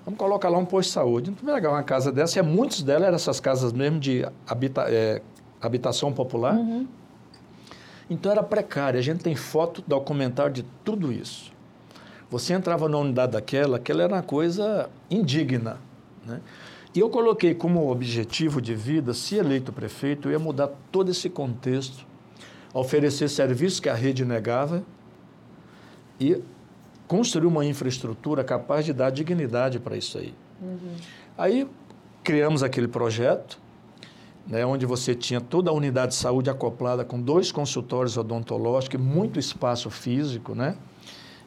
[0.04, 1.34] Vamos colocar lá um posto de saúde.
[1.42, 5.22] Não legal uma casa dessa, e muitos delas eram essas casas mesmo de habita, é,
[5.60, 6.54] habitação popular.
[6.54, 6.86] Uhum.
[8.10, 9.00] Então era precária.
[9.00, 11.50] A gente tem foto, documentário de tudo isso.
[12.30, 15.78] Você entrava na unidade daquela, aquela era uma coisa indigna.
[16.26, 16.40] Né?
[16.94, 21.30] E eu coloquei como objetivo de vida, se eleito prefeito, eu ia mudar todo esse
[21.30, 22.06] contexto
[22.74, 24.82] oferecer serviços que a rede negava
[26.20, 26.42] e
[27.06, 30.34] construir uma infraestrutura capaz de dar dignidade para isso aí.
[30.60, 30.96] Uhum.
[31.38, 31.68] Aí
[32.24, 33.60] criamos aquele projeto,
[34.46, 39.38] né, onde você tinha toda a unidade de saúde acoplada com dois consultórios odontológicos, muito
[39.38, 40.76] espaço físico, né?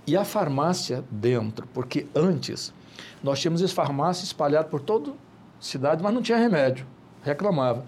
[0.06, 2.74] E a farmácia dentro, porque antes
[3.22, 5.14] nós tínhamos as farmácias espalhadas por toda a
[5.60, 6.86] cidade, mas não tinha remédio,
[7.22, 7.84] reclamava.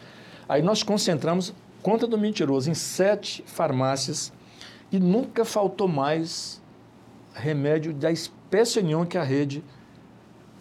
[0.48, 4.32] Aí nós concentramos conta do mentiroso em sete farmácias
[4.92, 6.62] e nunca faltou mais
[7.34, 9.64] remédio da espécie nenhuma que a rede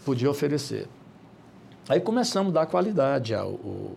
[0.05, 0.87] podia oferecer.
[1.89, 3.97] Aí começamos a dar qualidade ao, ao,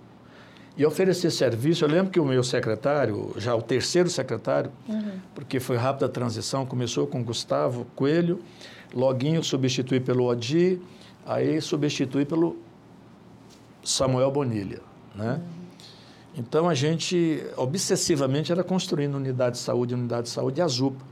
[0.77, 1.83] e oferecer serviço.
[1.83, 5.19] Eu lembro que o meu secretário, já o terceiro secretário, uhum.
[5.35, 8.39] porque foi rápida a transição, começou com Gustavo Coelho,
[8.93, 10.81] Loguinho substituí pelo Odi,
[11.25, 12.57] aí substituí pelo
[13.83, 14.79] Samuel Bonilha,
[15.15, 15.33] né?
[15.33, 15.60] Uhum.
[16.35, 21.05] Então a gente obsessivamente era construindo unidade de saúde, unidade de saúde e a ZUPA.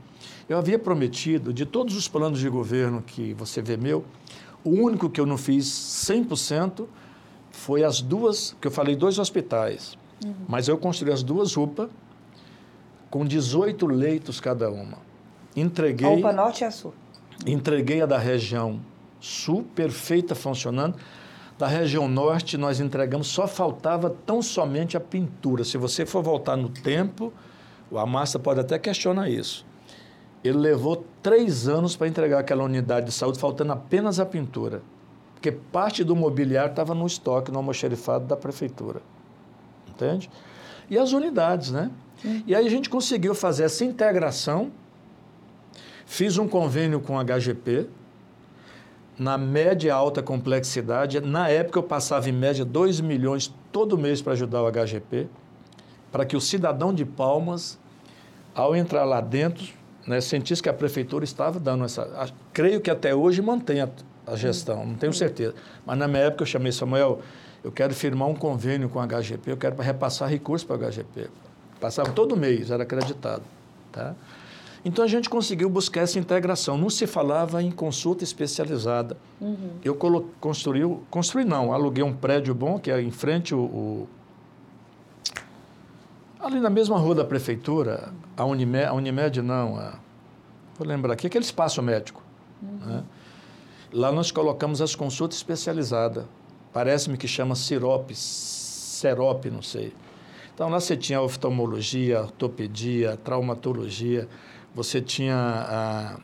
[0.48, 4.04] Eu havia prometido, de todos os planos de governo que você vê meu,
[4.64, 6.86] o único que eu não fiz 100%
[7.50, 10.34] foi as duas, que eu falei dois hospitais, uhum.
[10.48, 11.88] mas eu construí as duas UPA
[13.10, 14.98] com 18 leitos cada uma.
[15.54, 16.06] Entreguei.
[16.06, 16.94] A UPA Norte e a Sul.
[17.46, 18.80] Entreguei a da região
[19.20, 20.96] Sul, perfeita, funcionando
[21.60, 25.62] Da região norte, nós entregamos, só faltava tão somente a pintura.
[25.62, 27.30] Se você for voltar no tempo,
[27.90, 29.66] o Amassa pode até questionar isso.
[30.42, 34.80] Ele levou três anos para entregar aquela unidade de saúde, faltando apenas a pintura.
[35.34, 39.02] Porque parte do mobiliário estava no estoque, no almoxerifado da prefeitura.
[39.86, 40.30] Entende?
[40.88, 41.90] E as unidades, né?
[42.46, 44.72] E aí a gente conseguiu fazer essa integração.
[46.06, 47.86] Fiz um convênio com a HGP,
[49.20, 51.20] na média alta complexidade.
[51.20, 55.28] Na época eu passava em média 2 milhões todo mês para ajudar o HGP,
[56.10, 57.78] para que o cidadão de Palmas,
[58.54, 59.74] ao entrar lá dentro,
[60.06, 62.32] né, sentisse que a prefeitura estava dando essa.
[62.50, 63.90] creio que até hoje mantém a,
[64.26, 65.54] a gestão, não tenho certeza.
[65.84, 67.20] Mas na minha época eu chamei Samuel,
[67.62, 71.28] eu quero firmar um convênio com a HGP, eu quero repassar recursos para a HGP.
[71.78, 73.42] Passava todo mês, era acreditado.
[73.92, 74.14] Tá?
[74.84, 76.78] Então a gente conseguiu buscar essa integração.
[76.78, 79.16] Não se falava em consulta especializada.
[79.40, 79.72] Uhum.
[79.84, 79.94] Eu
[80.40, 84.08] construí, construí não, aluguei um prédio bom, que é em frente o, o
[86.40, 89.98] ali na mesma rua da prefeitura, a Unimed, a Unimed não, a,
[90.78, 92.22] vou lembrar aqui, aquele espaço médico.
[92.62, 92.86] Uhum.
[92.86, 93.04] Né?
[93.92, 96.24] Lá nós colocamos as consultas especializadas.
[96.72, 99.92] Parece-me que chama Sirop, Serop, não sei.
[100.54, 104.28] Então lá você tinha oftalmologia, ortopedia, traumatologia,
[104.74, 106.20] você tinha, a,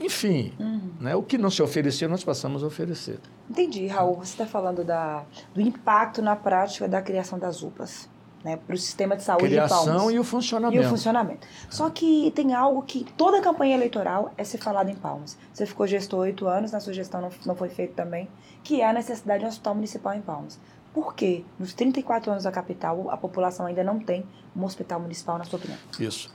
[0.00, 0.90] enfim, uhum.
[1.00, 3.18] né, o que não se oferecia, nós passamos a oferecer.
[3.48, 4.16] Entendi, Raul.
[4.16, 8.12] Você está falando da, do impacto na prática da criação das UPAs.
[8.42, 10.14] Né, para o sistema de saúde Criação de Palmas.
[10.14, 10.82] e o funcionamento.
[10.82, 11.46] E o funcionamento.
[11.70, 15.38] Só que tem algo que toda campanha eleitoral é ser falado em Palmas.
[15.50, 18.28] Você ficou gestor oito anos, na sua gestão não, não foi feito também,
[18.62, 20.60] que é a necessidade de um hospital municipal em Palmas.
[20.92, 25.38] Por que, nos 34 anos da capital, a população ainda não tem um hospital municipal,
[25.38, 25.78] na sua opinião?
[25.98, 26.30] Isso.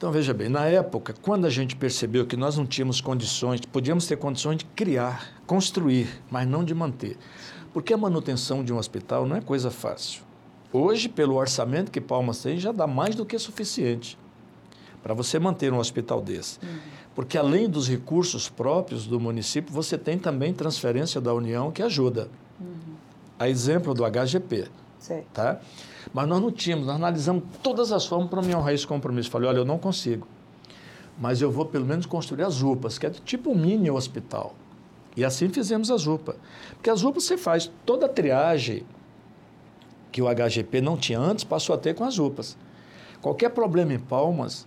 [0.00, 4.06] Então, veja bem, na época, quando a gente percebeu que nós não tínhamos condições, podíamos
[4.06, 7.18] ter condições de criar, construir, mas não de manter.
[7.70, 10.22] Porque a manutenção de um hospital não é coisa fácil.
[10.72, 14.16] Hoje, pelo orçamento que Palmas tem, já dá mais do que suficiente
[15.02, 16.58] para você manter um hospital desse.
[16.62, 16.78] Uhum.
[17.14, 22.30] Porque além dos recursos próprios do município, você tem também transferência da União que ajuda.
[22.58, 22.94] Uhum.
[23.38, 24.66] A exemplo do HGP.
[24.98, 25.26] Certo.
[25.34, 25.60] Tá?
[26.12, 29.30] Mas nós não tínhamos, nós analisamos todas as formas para me honrar esse compromisso.
[29.30, 30.26] Falei, olha, eu não consigo.
[31.18, 34.54] Mas eu vou pelo menos construir as UPAs, que é tipo um mini hospital.
[35.16, 36.36] E assim fizemos as UPAs.
[36.74, 38.84] Porque as UPAs você faz toda a triagem
[40.10, 42.56] que o HGP não tinha antes, passou a ter com as UPAs.
[43.20, 44.66] Qualquer problema em Palmas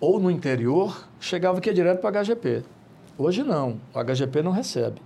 [0.00, 2.64] ou no interior, chegava aqui direto para o HGP.
[3.16, 5.00] Hoje não, o HGP não recebe.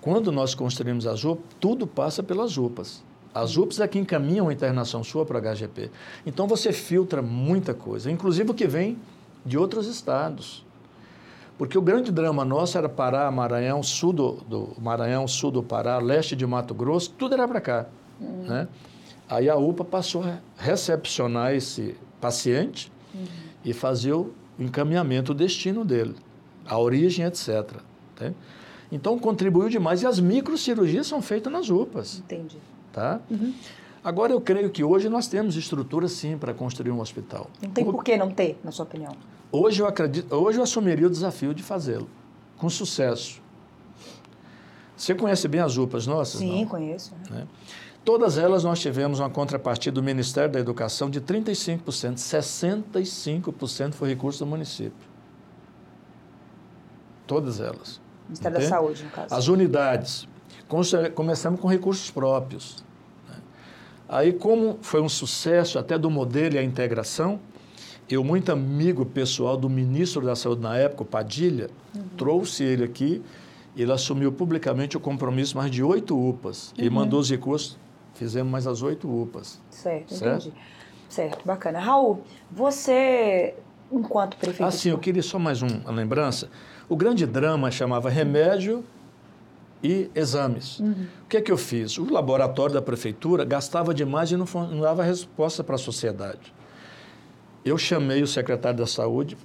[0.00, 3.04] Quando nós construímos as UPAs, tudo passa pelas UPAs.
[3.34, 5.90] As UPS é que encaminham a internação sua para a HGP.
[6.26, 8.98] Então você filtra muita coisa, inclusive o que vem
[9.44, 10.64] de outros estados.
[11.56, 15.98] Porque o grande drama nosso era Pará, Maranhão, sul do, do Maranhão, sul do Pará,
[15.98, 17.86] leste de Mato Grosso, tudo era para cá.
[18.20, 18.44] Uhum.
[18.44, 18.68] Né?
[19.28, 23.24] Aí a UPA passou a recepcionar esse paciente uhum.
[23.64, 26.14] e fazer o encaminhamento, o destino dele,
[26.66, 27.48] a origem, etc.
[28.16, 28.32] Tá?
[28.90, 30.02] Então contribuiu demais.
[30.02, 32.18] E as microcirurgias são feitas nas UPAs.
[32.18, 32.58] Entendi.
[32.92, 33.20] Tá?
[33.30, 33.54] Uhum.
[34.04, 37.48] Agora, eu creio que hoje nós temos estrutura, sim, para construir um hospital.
[37.62, 39.14] Não tem por que não ter, na sua opinião?
[39.50, 42.08] Hoje eu acredito, hoje eu assumiria o desafio de fazê-lo,
[42.56, 43.40] com sucesso.
[44.96, 46.40] Você conhece bem as UPAs nossas?
[46.40, 46.68] Sim, não?
[46.68, 47.12] conheço.
[47.30, 47.46] Né?
[48.04, 54.40] Todas elas nós tivemos uma contrapartida do Ministério da Educação de 35%, 65% foi recurso
[54.40, 54.92] do município.
[57.26, 58.00] Todas elas.
[58.26, 58.70] Ministério Entende?
[58.70, 59.34] da Saúde, no caso.
[59.34, 60.26] As unidades,
[61.14, 62.82] começamos com recursos próprios.
[63.28, 63.36] Né?
[64.08, 67.38] Aí, como foi um sucesso até do modelo e a integração,
[68.08, 72.02] eu, muito amigo pessoal do ministro da Saúde na época, o Padilha, uhum.
[72.16, 73.22] trouxe ele aqui,
[73.76, 76.84] ele assumiu publicamente o compromisso mais de oito UPAs uhum.
[76.84, 77.78] e mandou os recursos,
[78.14, 79.60] fizemos mais as oito UPAs.
[79.70, 80.62] Certo, certo, entendi.
[81.08, 81.78] Certo, bacana.
[81.78, 83.54] Raul, você,
[83.90, 84.64] enquanto prefeito...
[84.64, 86.50] Ah, sim, eu queria só mais uma lembrança.
[86.88, 88.84] O grande drama chamava remédio
[89.82, 90.78] e exames.
[90.78, 91.06] Uhum.
[91.24, 91.98] O que é que eu fiz?
[91.98, 96.52] O laboratório da prefeitura gastava demais e não, não dava resposta para a sociedade.
[97.64, 99.36] Eu chamei o secretário da saúde,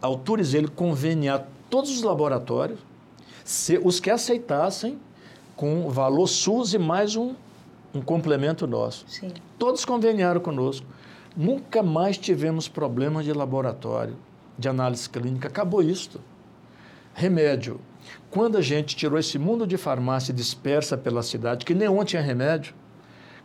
[0.00, 2.80] autorizei ele conveniar todos os laboratórios,
[3.44, 4.98] se, os que aceitassem,
[5.54, 7.34] com valor SUS e mais um,
[7.94, 9.04] um complemento nosso.
[9.08, 9.32] Sim.
[9.58, 10.86] Todos conveniaram conosco.
[11.36, 14.16] Nunca mais tivemos problemas de laboratório,
[14.58, 15.48] de análise clínica.
[15.48, 16.20] Acabou isto.
[17.14, 17.80] Remédio.
[18.30, 22.22] Quando a gente tirou esse mundo de farmácia dispersa pela cidade, que nem ontem tinha
[22.22, 22.74] remédio,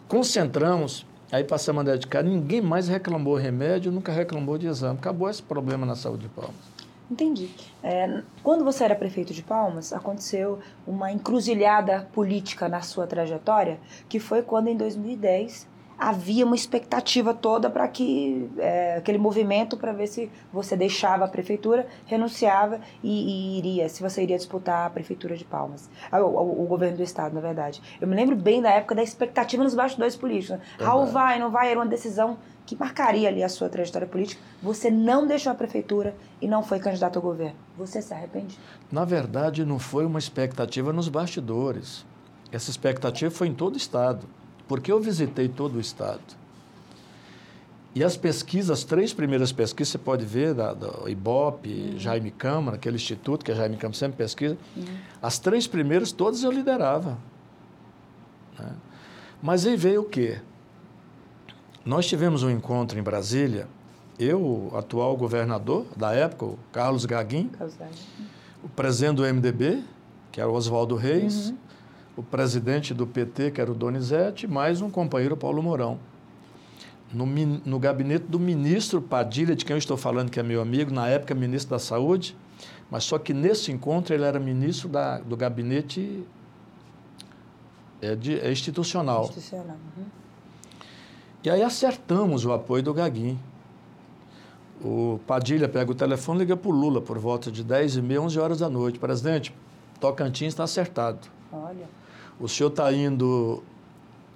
[0.08, 4.97] concentramos, aí passamos a dedicar, ninguém mais reclamou remédio, nunca reclamou de exame.
[5.00, 6.71] Acabou esse problema na saúde de Palmas.
[7.12, 7.50] Entendi.
[7.84, 14.17] É, quando você era prefeito de Palmas, aconteceu uma encruzilhada política na sua trajetória, que
[14.17, 15.67] foi quando, em 2010,
[16.02, 21.28] havia uma expectativa toda para que é, aquele movimento para ver se você deixava a
[21.28, 26.64] prefeitura, renunciava e, e, iria, se você iria disputar a prefeitura de Palmas, o, o,
[26.64, 27.80] o, governo do estado, na verdade.
[28.02, 30.58] Eu me lembro bem da época da expectativa nos bastidores políticos.
[30.58, 30.66] Né?
[30.80, 34.90] Raul vai, não vai, era uma decisão que marcaria ali a sua trajetória política, você
[34.90, 37.58] não deixou a prefeitura e não foi candidato ao governo.
[37.78, 38.58] Você se arrepende?
[38.92, 42.04] Na verdade, não foi uma expectativa nos bastidores.
[42.52, 44.28] Essa expectativa foi em todo o Estado,
[44.71, 46.21] porque eu visitei todo o Estado.
[47.93, 51.99] E as pesquisas, as três primeiras pesquisas, você pode ver, da, da Ibope, uhum.
[51.99, 54.86] Jaime Câmara, aquele instituto que a Jaime Câmara sempre pesquisa, uhum.
[55.21, 57.17] as três primeiras, todas eu liderava.
[58.57, 58.71] Né?
[59.43, 60.39] Mas aí veio o quê?
[61.84, 63.67] Nós tivemos um encontro em Brasília,
[64.17, 67.51] eu, o atual governador da época, o Carlos Gaguin,
[68.63, 69.84] o presidente do MDB,
[70.31, 71.57] que era o Oswaldo Reis, uhum.
[72.15, 76.00] O presidente do PT, que era o Donizete, mais um companheiro, Paulo Mourão.
[77.13, 80.93] No, no gabinete do ministro Padilha, de quem eu estou falando, que é meu amigo,
[80.93, 82.38] na época ministro da Saúde,
[82.89, 86.26] mas só que nesse encontro ele era ministro da, do gabinete
[88.02, 89.24] é, de, é institucional.
[89.24, 89.78] Institucional.
[89.97, 90.06] Uhum.
[91.43, 93.39] E aí acertamos o apoio do Gaguin.
[94.84, 98.02] O Padilha pega o telefone e liga para o Lula por volta de 10 e
[98.02, 99.00] meia, 11 horas da noite.
[99.00, 99.54] Presidente,
[100.00, 101.28] Tocantins está acertado.
[101.52, 101.88] Olha.
[102.40, 103.64] O senhor está indo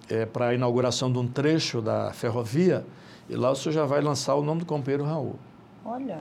[0.10, 2.86] é, para a inauguração de um trecho da ferrovia
[3.30, 5.36] e lá o senhor já vai lançar o nome do companheiro Raul.
[5.84, 6.20] Olha.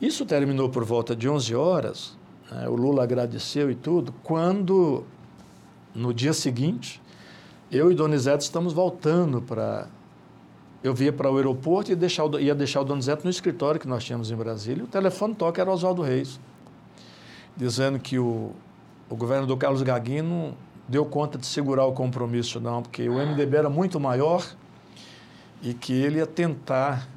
[0.00, 2.16] Isso terminou por volta de 11 horas.
[2.50, 4.12] Né, o Lula agradeceu e tudo.
[4.22, 5.04] Quando,
[5.94, 7.00] no dia seguinte,
[7.70, 9.88] eu e Donizete estamos voltando para.
[10.82, 13.88] Eu via para o aeroporto e deixar o, ia deixar o Donizete no escritório que
[13.88, 14.84] nós tínhamos em Brasília.
[14.84, 16.38] O telefone toca era Oswaldo Reis,
[17.56, 18.52] dizendo que o,
[19.08, 20.56] o governador Carlos Gaguino
[20.88, 24.44] deu conta de segurar o compromisso, não, porque o MDB era muito maior
[25.62, 27.08] e que ele ia tentar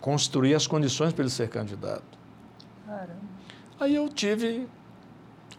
[0.00, 2.18] construir as condições para ele ser candidato.
[2.86, 3.14] Caramba.
[3.78, 4.68] Aí eu tive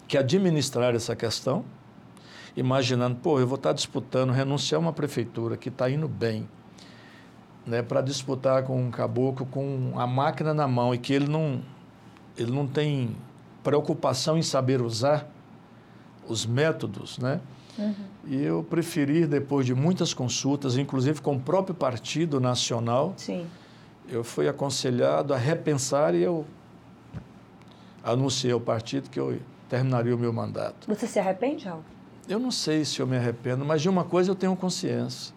[0.07, 1.65] que administrar essa questão
[2.55, 6.47] imaginando, pô, eu vou estar disputando, renunciar a uma prefeitura que está indo bem,
[7.65, 11.61] né, para disputar com um caboclo com a máquina na mão e que ele não,
[12.37, 13.15] ele não tem
[13.63, 15.27] preocupação em saber usar
[16.27, 17.39] os métodos, né?
[17.77, 17.93] Uhum.
[18.27, 23.45] E eu preferi, depois de muitas consultas, inclusive com o próprio Partido Nacional, Sim.
[24.07, 26.45] eu fui aconselhado a repensar e eu
[28.03, 30.87] anunciei ao partido que eu terminaria o meu mandato.
[30.87, 31.81] Você se arrepende, Raul?
[32.27, 35.33] Eu não sei se eu me arrependo, mas de uma coisa eu tenho consciência.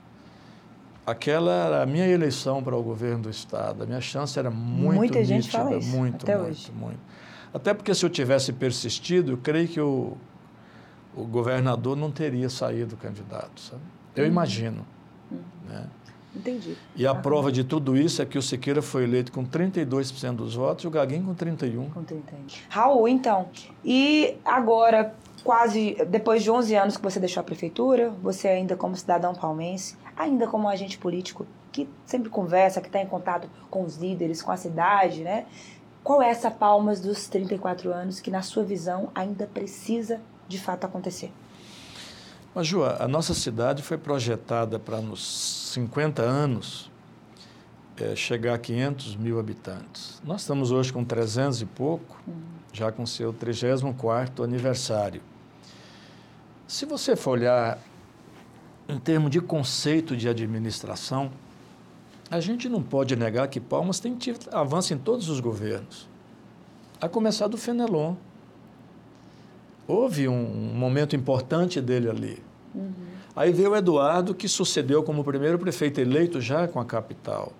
[1.06, 3.82] Aquela era a minha eleição para o governo do Estado.
[3.82, 6.72] A minha chance era muito Muita nítida, gente fala isso, muito, até muito, hoje.
[6.72, 6.98] muito.
[7.52, 10.16] Até porque se eu tivesse persistido, eu creio que o,
[11.16, 13.60] o governador não teria saído candidato.
[13.60, 13.82] Sabe?
[14.14, 14.30] Eu uhum.
[14.30, 14.86] imagino.
[15.30, 15.38] Uhum.
[15.68, 15.86] Né?
[16.34, 16.76] Entendi.
[16.94, 20.36] E a ah, prova de tudo isso é que o Siqueira foi eleito com 32%
[20.36, 21.92] dos votos e o Gaguinho com 31%.
[21.92, 22.46] Com 31.
[22.68, 23.48] Raul, então,
[23.84, 28.94] e agora, quase depois de 11 anos que você deixou a prefeitura, você ainda como
[28.94, 33.96] cidadão palmense, ainda como agente político que sempre conversa, que está em contato com os
[33.96, 35.46] líderes, com a cidade, né?
[36.02, 40.84] Qual é essa Palmas dos 34 anos que, na sua visão, ainda precisa de fato
[40.84, 41.30] acontecer?
[42.54, 46.90] Mas, Ju, a nossa cidade foi projetada para nos 50 anos
[47.96, 50.20] é, chegar a 500 mil habitantes.
[50.24, 52.34] Nós estamos hoje com 300 e pouco, uhum.
[52.72, 55.20] já com seu 34º aniversário.
[56.66, 57.78] Se você for olhar
[58.88, 61.30] em termos de conceito de administração,
[62.30, 66.08] a gente não pode negar que Palmas tem tido avanço em todos os governos.
[67.00, 68.14] A começar do Fenelon.
[69.88, 72.42] Houve um, momento importante dele ali.
[72.74, 72.92] Uhum.
[73.34, 77.54] Aí veio o Eduardo, que sucedeu como primeiro prefeito eleito já com a capital.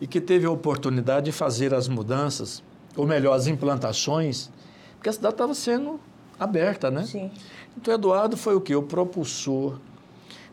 [0.00, 2.62] E que teve a oportunidade de fazer as mudanças,
[2.96, 4.50] ou melhor, as implantações,
[4.94, 5.98] porque a cidade estava sendo
[6.38, 7.02] aberta, né?
[7.02, 7.28] Sim.
[7.76, 8.74] Então, Eduardo foi o que?
[8.76, 9.80] O propulsor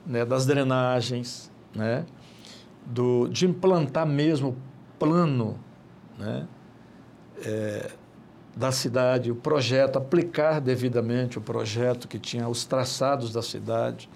[0.05, 2.03] né, das drenagens, né?
[2.84, 4.57] Do, de implantar mesmo
[4.97, 5.59] plano
[6.18, 6.47] né,
[7.45, 7.91] é,
[8.56, 14.10] da cidade, o projeto, aplicar devidamente o projeto que tinha os traçados da cidade.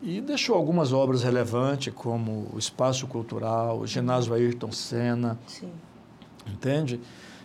[0.00, 5.38] E deixou algumas obras relevantes, como o Espaço Cultural, o Ginásio Ayrton Senna.
[5.46, 5.70] Sim.
[6.46, 7.00] Entende?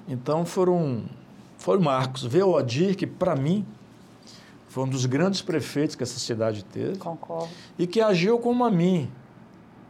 [0.08, 1.04] Então foram,
[1.58, 2.24] foram marcos.
[2.24, 3.66] Ver o Odir, que para mim
[4.68, 6.98] foi um dos grandes prefeitos que essa cidade teve.
[6.98, 7.50] Concordo.
[7.78, 9.10] E que agiu como a mim,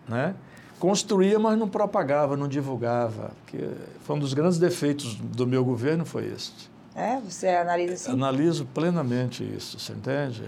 [0.08, 0.36] né?
[0.80, 3.32] Construía, mas não propagava, não divulgava.
[3.46, 3.70] Que
[4.02, 6.70] foi um dos grandes defeitos do meu governo foi este.
[6.96, 8.12] É, você analisa assim?
[8.12, 10.44] Analiso plenamente isso, você entende?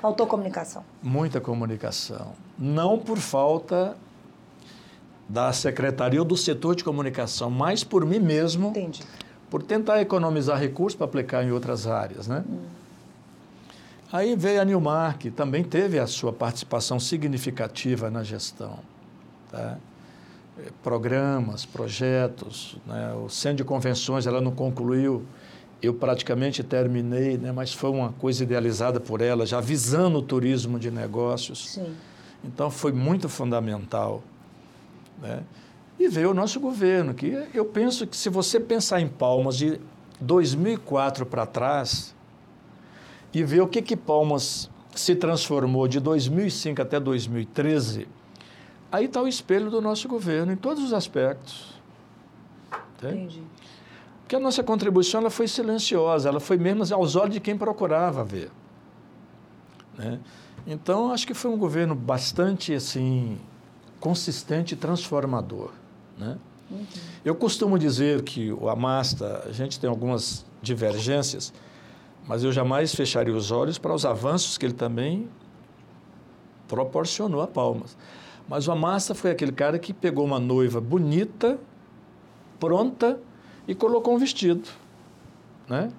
[0.00, 0.84] Faltou comunicação.
[1.02, 2.32] Muita comunicação.
[2.58, 3.96] Não por falta
[5.28, 8.68] da secretaria ou do setor de comunicação, mas por mim mesmo.
[8.68, 9.02] Entendi.
[9.50, 12.44] Por tentar economizar recursos para aplicar em outras áreas, né?
[12.48, 12.58] Hum.
[14.10, 18.78] Aí veio a Nilmar, que também teve a sua participação significativa na gestão.
[19.50, 19.78] Tá?
[20.82, 23.14] Programas, projetos, né?
[23.14, 25.24] o centro de convenções ela não concluiu,
[25.80, 27.52] eu praticamente terminei, né?
[27.52, 31.70] mas foi uma coisa idealizada por ela, já visando o turismo de negócios.
[31.74, 31.94] Sim.
[32.44, 34.22] Então foi muito fundamental.
[35.22, 35.42] Né?
[35.98, 39.80] E veio o nosso governo, que eu penso que se você pensar em Palmas de
[40.20, 42.14] 2004 para trás
[43.32, 48.08] e ver o que, que Palmas se transformou de 2005 até 2013,
[48.90, 51.74] aí está o espelho do nosso governo em todos os aspectos.
[52.96, 53.42] Entendi.
[54.22, 58.22] Porque a nossa contribuição ela foi silenciosa, ela foi mesmo aos olhos de quem procurava
[58.24, 58.50] ver.
[59.96, 60.20] Né?
[60.66, 63.38] Então, acho que foi um governo bastante assim
[63.98, 65.70] consistente e transformador.
[66.18, 66.36] Né?
[66.70, 66.86] Uhum.
[67.24, 71.52] Eu costumo dizer que o Amasta, a gente tem algumas divergências,
[72.26, 75.28] mas eu jamais fecharia os olhos para os avanços que ele também
[76.68, 77.96] proporcionou a Palmas.
[78.48, 81.58] Mas o Amasta foi aquele cara que pegou uma noiva bonita,
[82.58, 83.20] pronta,
[83.66, 84.68] e colocou um vestido.
[85.68, 85.92] Né?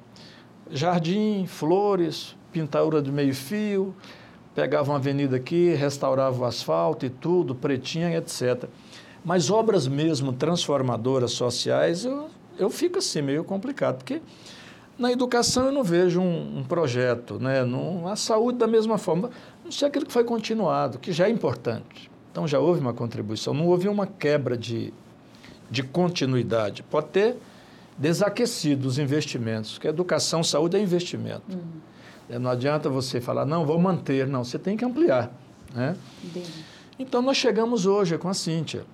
[0.71, 3.93] Jardim, flores, pintura de meio fio,
[4.55, 8.65] pegava uma avenida aqui, restaurava o asfalto e tudo, pretinha, etc.
[9.23, 14.21] Mas obras mesmo transformadoras sociais, eu, eu fico assim meio complicado, porque
[14.97, 17.63] na educação eu não vejo um, um projeto, né?
[17.63, 19.29] Não, a saúde da mesma forma,
[19.63, 22.09] não sei aquilo que foi continuado, que já é importante.
[22.31, 24.93] Então já houve uma contribuição, não houve uma quebra de,
[25.69, 26.83] de continuidade.
[26.83, 27.37] Pode ter
[27.97, 31.43] desaquecido os investimentos, porque educação, saúde é investimento.
[31.49, 32.39] Uhum.
[32.39, 35.31] Não adianta você falar, não, vou manter, não, você tem que ampliar.
[35.73, 35.97] Né?
[36.97, 38.85] Então nós chegamos hoje com a Cíntia,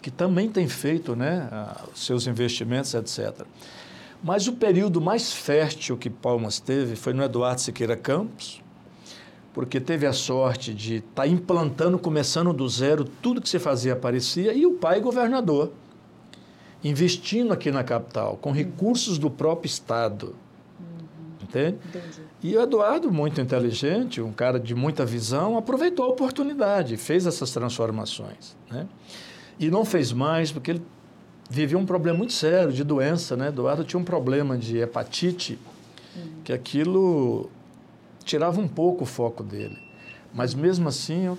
[0.00, 1.48] que também tem feito né,
[1.94, 3.44] seus investimentos, etc.
[4.22, 8.62] Mas o período mais fértil que Palmas teve foi no Eduardo Siqueira Campos,
[9.56, 13.94] porque teve a sorte de estar tá implantando, começando do zero, tudo que se fazia
[13.94, 15.72] aparecia, e o pai governador
[16.84, 20.36] investindo aqui na capital, com recursos do próprio Estado.
[20.78, 20.86] Uhum.
[21.42, 21.78] Entende?
[21.88, 22.20] Entendi.
[22.42, 27.50] E o Eduardo, muito inteligente, um cara de muita visão, aproveitou a oportunidade, fez essas
[27.50, 28.54] transformações.
[28.70, 28.86] Né?
[29.58, 30.82] E não fez mais, porque ele
[31.48, 33.34] vivia um problema muito sério de doença.
[33.38, 33.48] Né?
[33.48, 35.58] Eduardo tinha um problema de hepatite,
[36.14, 36.42] uhum.
[36.44, 37.50] que aquilo
[38.26, 39.78] tirava um pouco o foco dele.
[40.34, 41.34] Mas mesmo assim,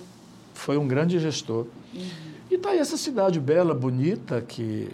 [0.54, 1.66] foi um grande gestor.
[1.94, 2.08] Uhum.
[2.50, 4.88] E está aí essa cidade bela, bonita, que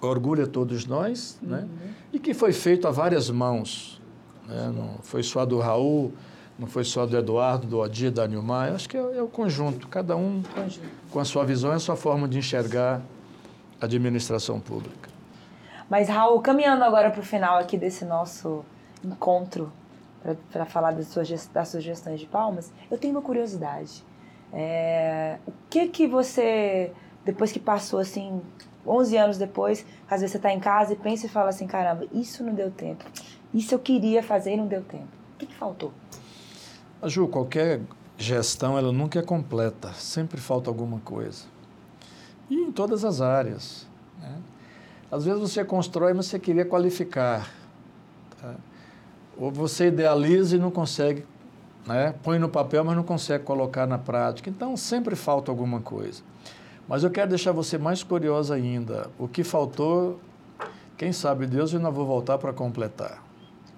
[0.00, 1.58] orgulha todos nós, né?
[1.58, 1.62] uhum.
[1.64, 1.94] né?
[2.12, 4.00] e que foi feito a várias mãos.
[4.46, 4.72] Né?
[4.74, 6.12] Não foi só do Raul,
[6.58, 9.88] não foi só do Eduardo, do Odir, da Nilmar, acho que é, é, o conjunto,
[9.88, 10.86] cada um conjunto.
[11.10, 13.00] com a sua visão e a sua forma de enxergar
[13.80, 15.08] a administração pública.
[15.88, 18.62] Mas, Raul, caminhando agora para o final aqui desse nosso
[19.02, 19.72] encontro,
[20.52, 24.04] para falar das suas, das suas gestões de palmas, eu tenho uma curiosidade.
[24.52, 26.92] É, o que que você,
[27.24, 28.42] depois que passou assim
[28.86, 32.06] 11 anos depois, às vezes você está em casa e pensa e fala assim: caramba,
[32.12, 33.04] isso não deu tempo.
[33.52, 35.08] Isso eu queria fazer e não deu tempo.
[35.34, 35.92] O que, que faltou?
[37.00, 37.80] A Ju, qualquer
[38.16, 41.44] gestão ela nunca é completa, sempre falta alguma coisa.
[42.48, 43.86] E em todas as áreas.
[44.20, 44.36] Né?
[45.10, 47.50] Às vezes você constrói, mas você queria qualificar.
[48.40, 48.54] Tá?
[49.40, 51.24] Ou você idealiza e não consegue,
[51.86, 52.14] né?
[52.22, 54.50] põe no papel, mas não consegue colocar na prática.
[54.50, 56.22] Então sempre falta alguma coisa.
[56.86, 59.08] Mas eu quero deixar você mais curiosa ainda.
[59.18, 60.20] O que faltou,
[60.98, 63.24] quem sabe Deus, eu ainda vou voltar para completar.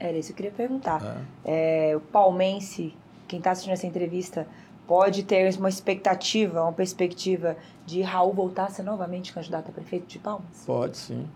[0.00, 1.24] Era isso que eu queria perguntar.
[1.44, 1.90] É.
[1.92, 2.92] É, o palmense,
[3.28, 4.48] quem está assistindo essa entrevista,
[4.84, 7.56] pode ter uma expectativa, uma perspectiva
[7.86, 10.64] de Raul voltar a ser novamente candidato a prefeito de Palmas?
[10.66, 11.28] Pode, sim.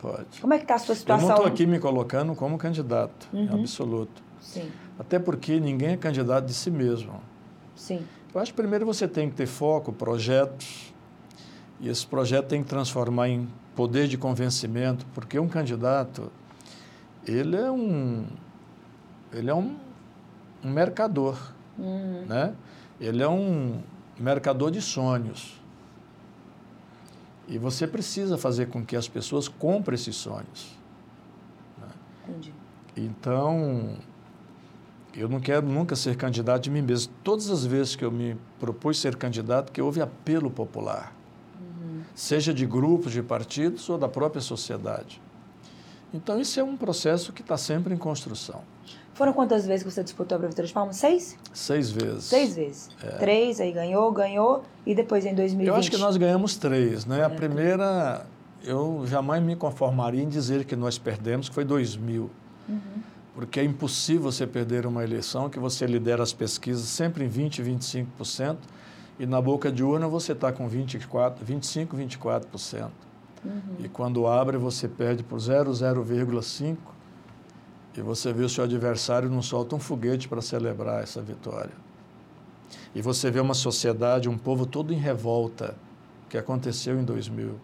[0.00, 0.40] Pode.
[0.40, 1.24] Como é que está a sua situação?
[1.24, 3.44] Eu não estou aqui me colocando como candidato, uhum.
[3.44, 4.22] em absoluto.
[4.40, 4.70] Sim.
[4.98, 7.20] Até porque ninguém é candidato de si mesmo.
[7.74, 8.04] Sim.
[8.32, 10.92] Eu acho que primeiro você tem que ter foco, projetos,
[11.80, 16.30] e esse projeto tem que transformar em poder de convencimento, porque um candidato,
[17.26, 18.26] ele é um,
[19.32, 19.76] ele é um,
[20.64, 21.38] um mercador,
[21.78, 22.24] uhum.
[22.26, 22.54] né?
[23.00, 23.80] Ele é um
[24.18, 25.57] mercador de sonhos.
[27.48, 30.76] E você precisa fazer com que as pessoas comprem esses sonhos.
[31.78, 31.88] Né?
[32.28, 32.54] Entendi.
[32.96, 33.96] Então,
[35.14, 37.12] Eu não quero nunca ser candidato de mim mesmo.
[37.24, 41.12] Todas as vezes que eu me propus ser candidato, que houve apelo popular,
[41.60, 42.02] uhum.
[42.14, 45.20] seja de grupos, de partidos ou da própria sociedade.
[46.14, 48.62] Então, isso é um processo que está sempre em construção.
[49.18, 50.94] Foram quantas vezes que você disputou a Prefeitura de Palmas?
[50.94, 51.36] Seis?
[51.52, 52.22] Seis vezes.
[52.22, 52.88] Seis vezes.
[53.02, 53.16] É.
[53.16, 55.66] Três, aí ganhou, ganhou, e depois em 2020?
[55.66, 57.18] Eu acho que nós ganhamos três, né?
[57.18, 57.24] É.
[57.24, 58.24] A primeira,
[58.62, 62.30] eu jamais me conformaria em dizer que nós perdemos, que foi 2000.
[62.68, 62.78] Uhum.
[63.34, 68.06] Porque é impossível você perder uma eleição que você lidera as pesquisas sempre em 20%,
[68.14, 68.56] 25%,
[69.18, 72.86] e na boca de urna você está com 24, 25%, 24%.
[73.44, 73.60] Uhum.
[73.80, 76.76] E quando abre, você perde por 0,05
[77.98, 81.72] e você vê o seu adversário não solta um foguete para celebrar essa vitória.
[82.94, 85.74] E você vê uma sociedade, um povo todo em revolta,
[86.28, 87.48] que aconteceu em 2000.
[87.48, 87.58] Uhum.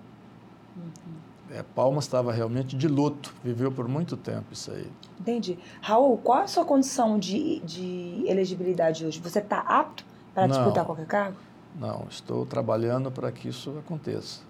[1.53, 4.91] É, Palmas estava realmente de luto, viveu por muito tempo isso aí.
[5.21, 5.57] Entendi.
[5.81, 9.21] Raul, qual é a sua condição de, de elegibilidade hoje?
[9.21, 10.05] Você está apto
[10.35, 11.37] para disputar qualquer cargo?
[11.79, 14.41] Não, estou trabalhando para que isso aconteça.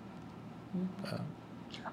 [1.12, 1.20] É.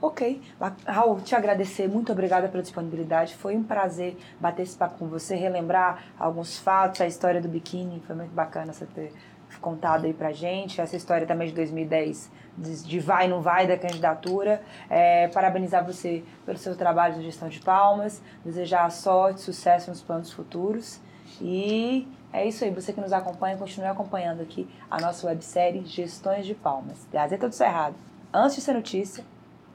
[0.01, 0.41] Ok.
[0.85, 3.35] Raul, te agradecer, muito obrigada pela disponibilidade.
[3.35, 8.01] Foi um prazer bater esse papo com você, relembrar alguns fatos, a história do biquíni.
[8.05, 9.13] Foi muito bacana você ter
[9.59, 10.81] contado aí pra gente.
[10.81, 14.61] Essa história também de 2010, de, vai não vai da candidatura.
[14.89, 20.31] É, parabenizar você pelo seu trabalho de gestão de palmas, desejar sorte, sucesso nos planos
[20.31, 20.99] futuros.
[21.39, 26.45] E é isso aí, você que nos acompanha, continue acompanhando aqui a nossa websérie Gestões
[26.45, 27.07] de Palmas.
[27.11, 27.95] Gazeta do Cerrado
[28.33, 29.23] antes de ser notícia,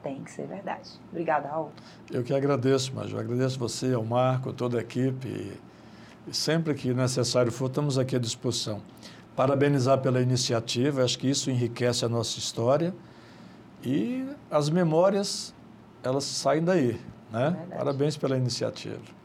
[0.03, 0.89] tem que ser verdade.
[1.11, 1.71] Obrigada, Raul.
[2.11, 5.59] Eu que agradeço, mas eu agradeço você, ao Marco, toda a equipe.
[6.27, 8.81] E sempre que necessário for, estamos aqui à disposição.
[9.35, 12.93] Parabenizar pela iniciativa, acho que isso enriquece a nossa história
[13.83, 15.53] e as memórias,
[16.03, 16.99] elas saem daí.
[17.31, 17.67] Né?
[17.69, 19.16] Parabéns pela iniciativa.